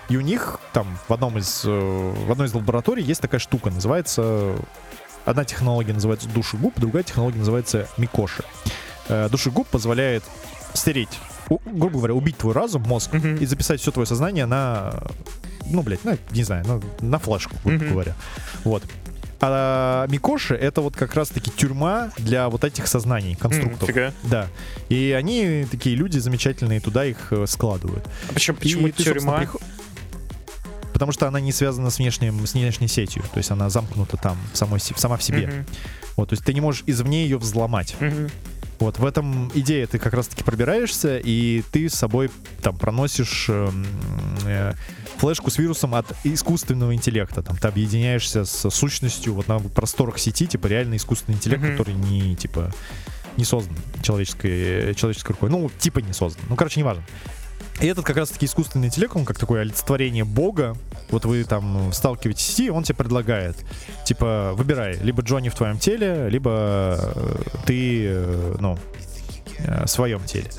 [0.10, 3.70] и у них там в одном из э, в одной из лабораторий есть такая штука,
[3.70, 4.56] называется
[5.28, 8.44] одна технология называется душегуб, другая технология называется микоши.
[9.10, 10.24] Э, душегуб позволяет
[10.74, 11.20] стереть,
[11.50, 13.40] грубо говоря, убить твой разум, мозг mm-hmm.
[13.40, 14.94] и записать все твое сознание на
[15.70, 17.90] ну, блядь, ну, не знаю, ну, на флешку, грубо mm-hmm.
[17.90, 18.16] говоря.
[18.64, 18.84] Вот.
[19.40, 23.88] А Микоши это вот как раз-таки тюрьма для вот этих сознаний, конструктов.
[23.88, 24.48] Mm, да.
[24.90, 28.04] И они такие люди замечательные, туда их э, складывают.
[28.30, 29.42] А почему, почему и тюрьма?
[29.42, 29.50] Ты,
[30.92, 33.22] Потому что она не связана с, внешним, с внешней сетью.
[33.32, 35.44] То есть она замкнута там самой, сама в себе.
[35.44, 35.66] Mm-hmm.
[36.16, 37.96] Вот, то есть ты не можешь извне ее взломать.
[38.00, 38.32] Mm-hmm.
[38.80, 42.30] Вот в этом идея, ты как раз-таки пробираешься, и ты с собой
[42.62, 43.86] там проносишь эм,
[44.46, 44.74] э,
[45.18, 47.42] флешку с вирусом от искусственного интеллекта.
[47.42, 51.72] Там ты объединяешься с сущностью вот на просторах сети, типа реально искусственный интеллект, mm-hmm.
[51.72, 52.72] который не типа
[53.36, 55.50] не создан человеческой, человеческой рукой.
[55.50, 56.44] Ну, типа не создан.
[56.50, 57.04] Ну, короче, неважно.
[57.80, 60.76] И этот как раз-таки искусственный интеллект, он как такое олицетворение бога.
[61.10, 63.56] Вот вы там сталкиваетесь, и он тебе предлагает,
[64.04, 68.78] типа, выбирай, либо Джонни в твоем теле, либо э, ты, э, ну,
[69.60, 70.50] э, в своем теле.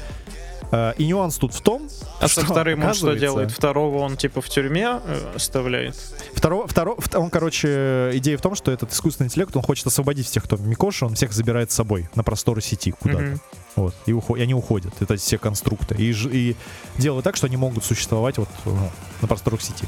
[0.70, 1.88] Э, и нюанс тут в том,
[2.20, 3.50] а что, со вторым он что делает?
[3.50, 5.96] Второго он типа в тюрьме э, оставляет?
[6.34, 10.44] Второго, второго, он, короче, идея в том, что этот искусственный интеллект, он хочет освободить всех,
[10.44, 13.22] кто в Микоши, он всех забирает с собой на просторы сети куда-то.
[13.22, 13.40] Mm-hmm.
[13.76, 15.94] Вот, и, уход, и они уходят, это все конструкты.
[15.96, 16.56] И, и
[16.98, 18.90] делают так, что они могут существовать вот ну,
[19.22, 19.86] на просторах сети.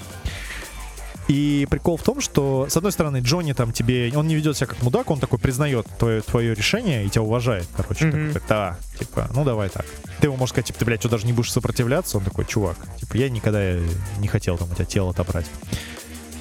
[1.31, 4.12] И прикол в том, что, с одной стороны, Джонни там тебе...
[4.16, 7.68] Он не ведет себя как мудак, он такой признает твое, твое решение и тебя уважает,
[7.76, 8.07] короче.
[8.07, 8.33] Mm-hmm.
[8.33, 9.87] Такой, да, типа, ну давай так.
[10.20, 12.18] Ты ему можешь сказать, типа, ты, блядь, что даже не будешь сопротивляться?
[12.18, 13.76] Он такой, чувак, типа, я никогда
[14.18, 15.47] не хотел там у тебя тело отобрать.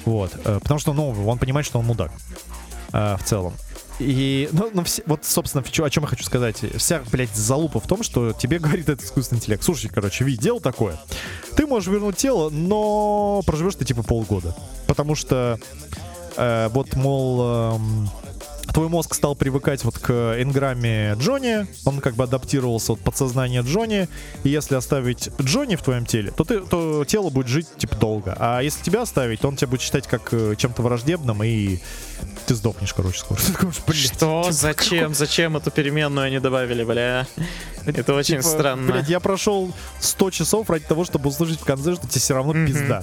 [0.06, 0.32] Вот.
[0.44, 2.10] Э, потому что, ну, он понимает, что он мудак.
[2.92, 3.54] Э, в целом.
[4.00, 6.64] И, ну, ну все, вот, собственно, о чем я хочу сказать.
[6.76, 9.62] Вся, блядь, залупа в том, что тебе говорит этот искусственный интеллект.
[9.62, 10.98] Слушай, короче, Ви, дело такое.
[11.54, 14.56] Ты можешь вернуть тело, но проживешь ты, типа, полгода.
[14.86, 15.58] Потому что,
[16.36, 17.78] э, вот, мол, э,
[18.72, 20.10] твой мозг стал привыкать вот к
[20.40, 24.08] энграмме Джонни, он как бы адаптировался от подсознания Джонни,
[24.44, 28.36] и если оставить Джонни в твоем теле, то, ты, то тело будет жить, типа, долго.
[28.38, 31.78] А если тебя оставить, то он тебя будет считать как э, чем-то враждебным, и
[32.46, 33.38] ты сдохнешь, короче, скоро.
[33.38, 34.42] Что?
[34.42, 35.14] Типа, Зачем?
[35.14, 37.26] Зачем эту переменную они добавили, бля?
[37.86, 38.92] Это очень типа, странно.
[38.92, 42.52] Блядь, я прошел 100 часов ради того, чтобы услышать в конце, что тебе все равно
[42.52, 43.02] пизда.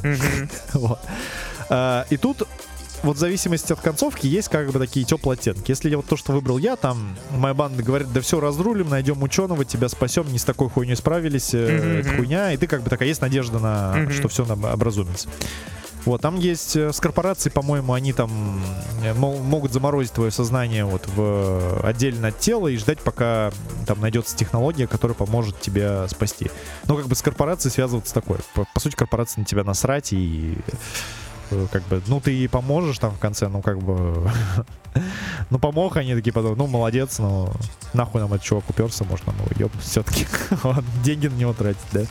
[1.70, 2.48] а, и тут
[3.04, 5.72] вот в зависимости от концовки есть как бы такие теплые оттенки.
[5.72, 9.66] Если вот то, что выбрал я, там моя банда говорит, да все разрулим, найдем ученого,
[9.66, 12.00] тебя спасем, не с такой хуйней справились, mm-hmm.
[12.00, 14.12] это хуйня, и ты как бы такая есть надежда на, mm-hmm.
[14.12, 15.30] что все образумится.
[16.08, 18.62] Вот, там есть э, с корпорацией, по-моему, они там
[19.04, 23.52] э, могут заморозить твое сознание вот в отдельно от тела и ждать, пока
[23.86, 26.50] там найдется технология, которая поможет тебя спасти.
[26.86, 28.40] Но как бы с корпорацией связываться такое.
[28.54, 30.58] По, по сути, корпорация на тебя насрать и
[31.72, 34.30] как бы, ну ты и поможешь там в конце, ну как бы,
[35.50, 37.54] ну помог, они такие потом, ну молодец, но
[37.94, 40.28] нахуй нам этот чувак уперся, можно, ну ёб, все-таки
[41.04, 42.02] деньги на него тратить, да.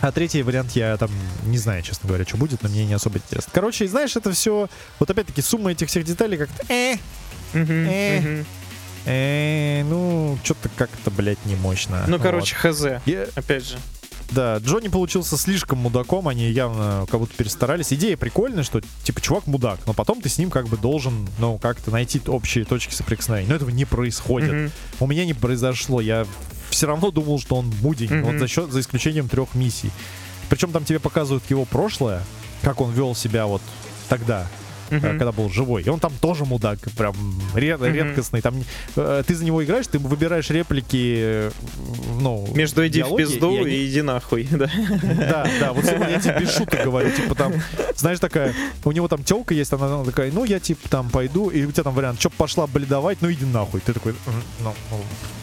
[0.00, 1.10] А третий вариант я там
[1.44, 3.50] не знаю, честно говоря, что будет, но мне не особо интересно.
[3.54, 4.68] Короче, знаешь, это все,
[4.98, 6.96] вот опять-таки сумма этих всех деталей как-то, э,
[7.54, 8.44] э,
[9.06, 12.04] э, ну, что-то как-то, блядь, не мощно.
[12.06, 12.84] Ну, короче, хз,
[13.34, 13.78] опять же.
[14.30, 17.92] Да, Джонни получился слишком мудаком, они явно как будто перестарались.
[17.92, 21.58] Идея прикольная, что типа чувак мудак, но потом ты с ним как бы должен, ну,
[21.58, 23.48] как-то найти общие точки соприкосновения.
[23.48, 24.50] Но этого не происходит.
[24.50, 24.70] Mm-hmm.
[25.00, 26.00] У меня не произошло.
[26.00, 26.26] Я
[26.70, 28.22] все равно думал, что он мудень, mm-hmm.
[28.22, 29.90] вот за счет, за исключением трех миссий.
[30.48, 32.22] Причем там тебе показывают его прошлое,
[32.62, 33.62] как он вел себя вот
[34.08, 34.46] тогда
[34.90, 35.00] uh-huh.
[35.00, 35.82] когда был живой.
[35.82, 37.14] И он там тоже мудак, прям
[37.54, 37.92] ред, uh-huh.
[37.92, 38.40] редкостный.
[38.40, 38.54] Там,
[38.96, 41.50] э, ты за него играешь, ты выбираешь реплики, э,
[42.20, 43.70] ну, Между иди диалоги, в пизду и, они...
[43.70, 44.70] и иди нахуй, да.
[45.02, 47.52] Да, да, вот я тебе без шуток говорю, типа там,
[47.96, 51.50] знаешь, такая, у него там телка есть, она, она такая, ну, я типа там пойду,
[51.50, 53.80] и у тебя там вариант, что пошла бледовать, ну, иди нахуй.
[53.80, 54.14] Ты такой,
[54.60, 54.98] ну, ну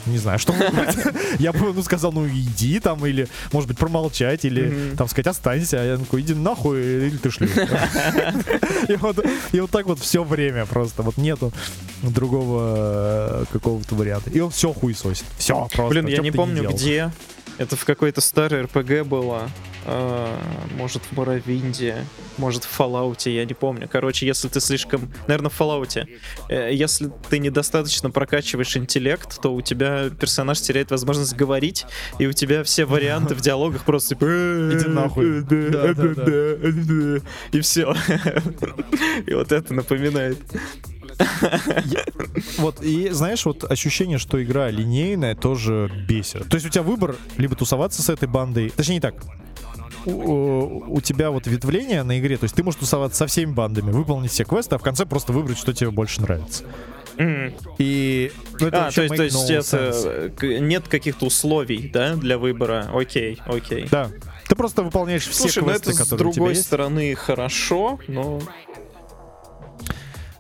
[0.06, 0.54] не знаю, что
[1.40, 5.82] Я бы, ну, сказал, ну, иди там, или, может быть, промолчать, или, там, сказать, останься.
[5.82, 7.48] А я такой, иди нахуй, или ты шлю.
[8.88, 9.18] И вот
[9.52, 11.04] и вот так вот все время просто.
[11.04, 11.52] Вот нету
[12.02, 14.30] другого э, какого-то варианта.
[14.30, 15.26] И он все хуесосит.
[15.38, 15.90] Все просто.
[15.90, 17.12] Блин, я не помню, где.
[17.58, 19.50] Это в какой-то старой РПГ было.
[19.86, 20.38] э,
[20.78, 22.06] может в Моровинде,
[22.38, 23.90] может в Fallout, я не помню.
[23.92, 25.12] Короче, если ты слишком...
[25.28, 26.08] Наверное, в Fallout.
[26.50, 31.86] Э, если ты недостаточно прокачиваешь интеллект, то у тебя персонаж теряет возможность говорить,
[32.20, 34.26] и у тебя все варианты в диалогах просто типа...
[34.26, 35.42] Иди нахуй.
[35.42, 35.94] Да.
[37.52, 37.94] И все.
[39.28, 40.38] И вот это напоминает.
[42.58, 46.48] Вот, и знаешь, вот ощущение, что игра линейная, тоже бесит.
[46.50, 49.16] То есть у тебя выбор либо тусоваться с этой бандой, точнее не так,
[50.06, 53.92] у, у тебя вот ветвление на игре, то есть ты можешь тусоваться со всеми бандами,
[53.92, 56.64] выполнить все квесты, а в конце просто выбрать, что тебе больше нравится.
[57.18, 57.54] Мгм.
[57.78, 62.38] И ну, это А, то есть, то есть no это нет каких-то условий, да, для
[62.38, 62.90] выбора.
[62.94, 63.88] Окей, окей.
[63.90, 64.10] Да.
[64.48, 66.66] Ты просто выполняешь все Слушай, ну квесты, это с которые у тебя другой есть.
[66.66, 68.42] стороны хорошо, но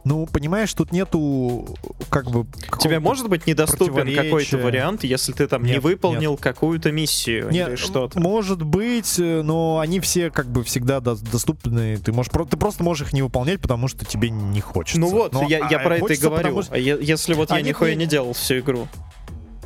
[0.05, 1.77] Ну, понимаешь, тут нету
[2.09, 2.45] как бы...
[2.79, 7.69] тебе может быть недоступен какой-то вариант, если ты там не Нет, выполнил какую-то миссию Нет,
[7.69, 8.19] или что-то.
[8.19, 11.97] может быть, но они все как бы всегда до- доступны.
[11.97, 14.99] Ты можешь, ты просто можешь их не выполнять, потому что тебе не хочется.
[14.99, 16.37] Ну вот, Но, я, я а, про это и говорю.
[16.43, 18.87] потому что если вот я нихуя не- не делал всю игру.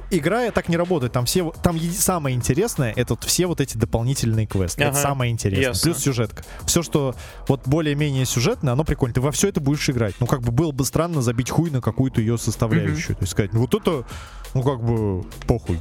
[0.10, 1.12] Игра так не работает.
[1.12, 4.82] Там все, там самое интересное, это вот все вот эти дополнительные квесты.
[4.82, 5.68] Это Ага, самое интересное.
[5.68, 5.92] ясно.
[5.92, 6.44] Плюс сюжетка.
[6.66, 7.16] Все, что
[7.48, 9.14] вот более-менее сюжетное, оно прикольно.
[9.16, 10.16] Ты во все это будешь играть.
[10.20, 13.16] Ну, как бы было бы странно забить хуй на какую-то ее составляющую.
[13.16, 14.06] То есть сказать, ну вот это,
[14.54, 15.80] ну как бы похуй.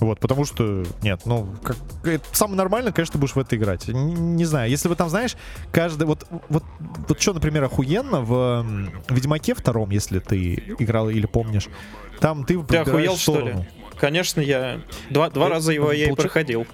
[0.00, 3.88] Вот, потому что, нет, ну, как, это самое нормальное, конечно, ты будешь в это играть.
[3.88, 5.36] Н- Не, знаю, если вы там, знаешь,
[5.72, 6.62] каждый, вот, вот,
[7.08, 8.64] вот что, например, охуенно в
[9.08, 11.68] Ведьмаке втором, если ты играл или помнишь,
[12.20, 13.38] там ты Ты охуел, что ли?
[13.40, 13.66] сторону.
[14.00, 14.80] Конечно, я
[15.10, 16.66] два, два Э, раза его я и проходил.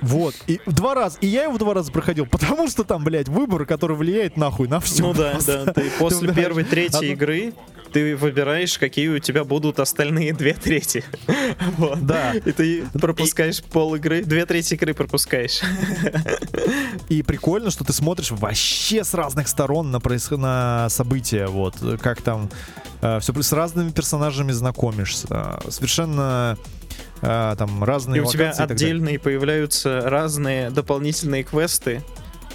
[0.00, 3.66] Вот, и два раза, и я его два раза проходил, потому что там, блядь, выбор,
[3.66, 5.02] который влияет нахуй на все.
[5.02, 5.72] Ну да, да.
[5.72, 7.52] Ты после первой одну- игры
[7.92, 11.04] ты выбираешь, какие у тебя будут остальные две трети.
[11.76, 12.04] Вот.
[12.06, 12.32] Да.
[12.32, 15.60] И ты пропускаешь пол игры, две трети игры пропускаешь.
[17.08, 20.30] И прикольно, что ты смотришь вообще с разных сторон на, проис...
[20.30, 22.50] на события, вот, как там
[23.20, 26.58] все с разными персонажами знакомишься, совершенно
[27.22, 32.02] э, там разные И у тебя и отдельные появляются разные дополнительные квесты.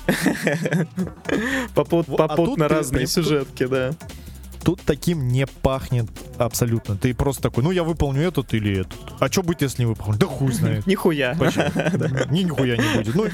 [1.75, 3.91] Попут- а Попутно разные сюжетки, да.
[4.65, 6.07] Тут таким не пахнет
[6.39, 6.97] абсолютно.
[6.97, 8.99] Ты просто такой, ну я выполню этот или этот.
[9.19, 10.17] А что будет, если не выполню?
[10.17, 10.87] Да хуй знает.
[10.87, 11.35] Нихуя.
[11.37, 11.65] Почему?
[12.31, 13.13] Ни нихуя не будет.
[13.13, 13.27] Ну,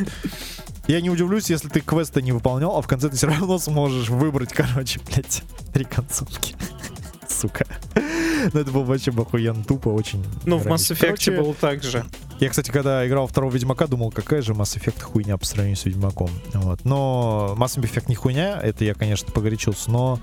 [0.88, 4.10] я не удивлюсь, если ты квесты не выполнял, а в конце ты все равно сможешь
[4.10, 6.54] выбрать, короче, блядь, три концовки.
[7.30, 7.66] Сука.
[7.96, 10.26] Ну, это было вообще охуенно тупо, очень.
[10.44, 10.68] Ну, в.
[10.68, 12.04] Mass Effect было так же.
[12.42, 15.86] Я, кстати, когда играл второго Ведьмака, думал, какая же Mass Effect хуйня по сравнению с
[15.86, 16.30] Ведьмаком.
[16.54, 16.84] Вот.
[16.84, 20.20] Но Mass Effect не хуйня, это я, конечно, погорячился, но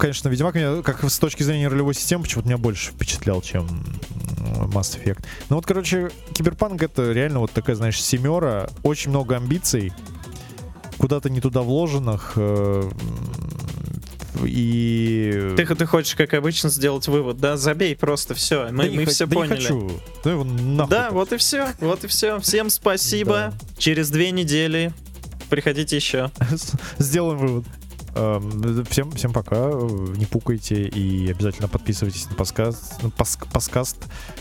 [0.00, 3.66] конечно, Ведьмак меня, как с точки зрения ролевой системы, почему-то меня больше впечатлял, чем
[4.72, 5.24] Mass Effect.
[5.48, 9.92] Ну вот, короче, Киберпанк это реально вот такая, знаешь, семера, очень много амбиций,
[10.98, 12.90] куда-то не туда вложенных, э,
[14.44, 15.54] и...
[15.56, 17.56] Ты, ты хочешь, как обычно, сделать вывод, да?
[17.56, 18.68] Забей просто все.
[18.70, 19.60] Мы, Да не мы все да не поняли.
[19.60, 19.90] хочу.
[20.24, 21.68] Да, нахуй Да, вот и все.
[21.80, 22.40] Вот и все.
[22.40, 23.52] Всем спасибо.
[23.76, 24.92] Через две недели
[25.50, 26.30] приходите еще.
[26.98, 27.64] Сделаем вывод.
[28.14, 29.70] Эм, Всем, всем пока.
[29.70, 33.96] Не пукайте и обязательно подписывайтесь на пас- подкаст.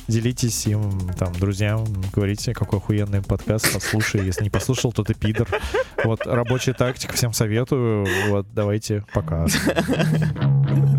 [0.08, 1.86] Делитесь им там друзьям.
[2.14, 3.72] Говорите, какой охуенный подкаст.
[3.74, 4.26] Послушай.
[4.26, 5.48] Если не послушал, то ты пидор.
[6.04, 7.14] Вот рабочая тактика.
[7.14, 8.06] Всем советую.
[8.30, 9.06] Вот давайте.
[9.14, 9.46] Пока.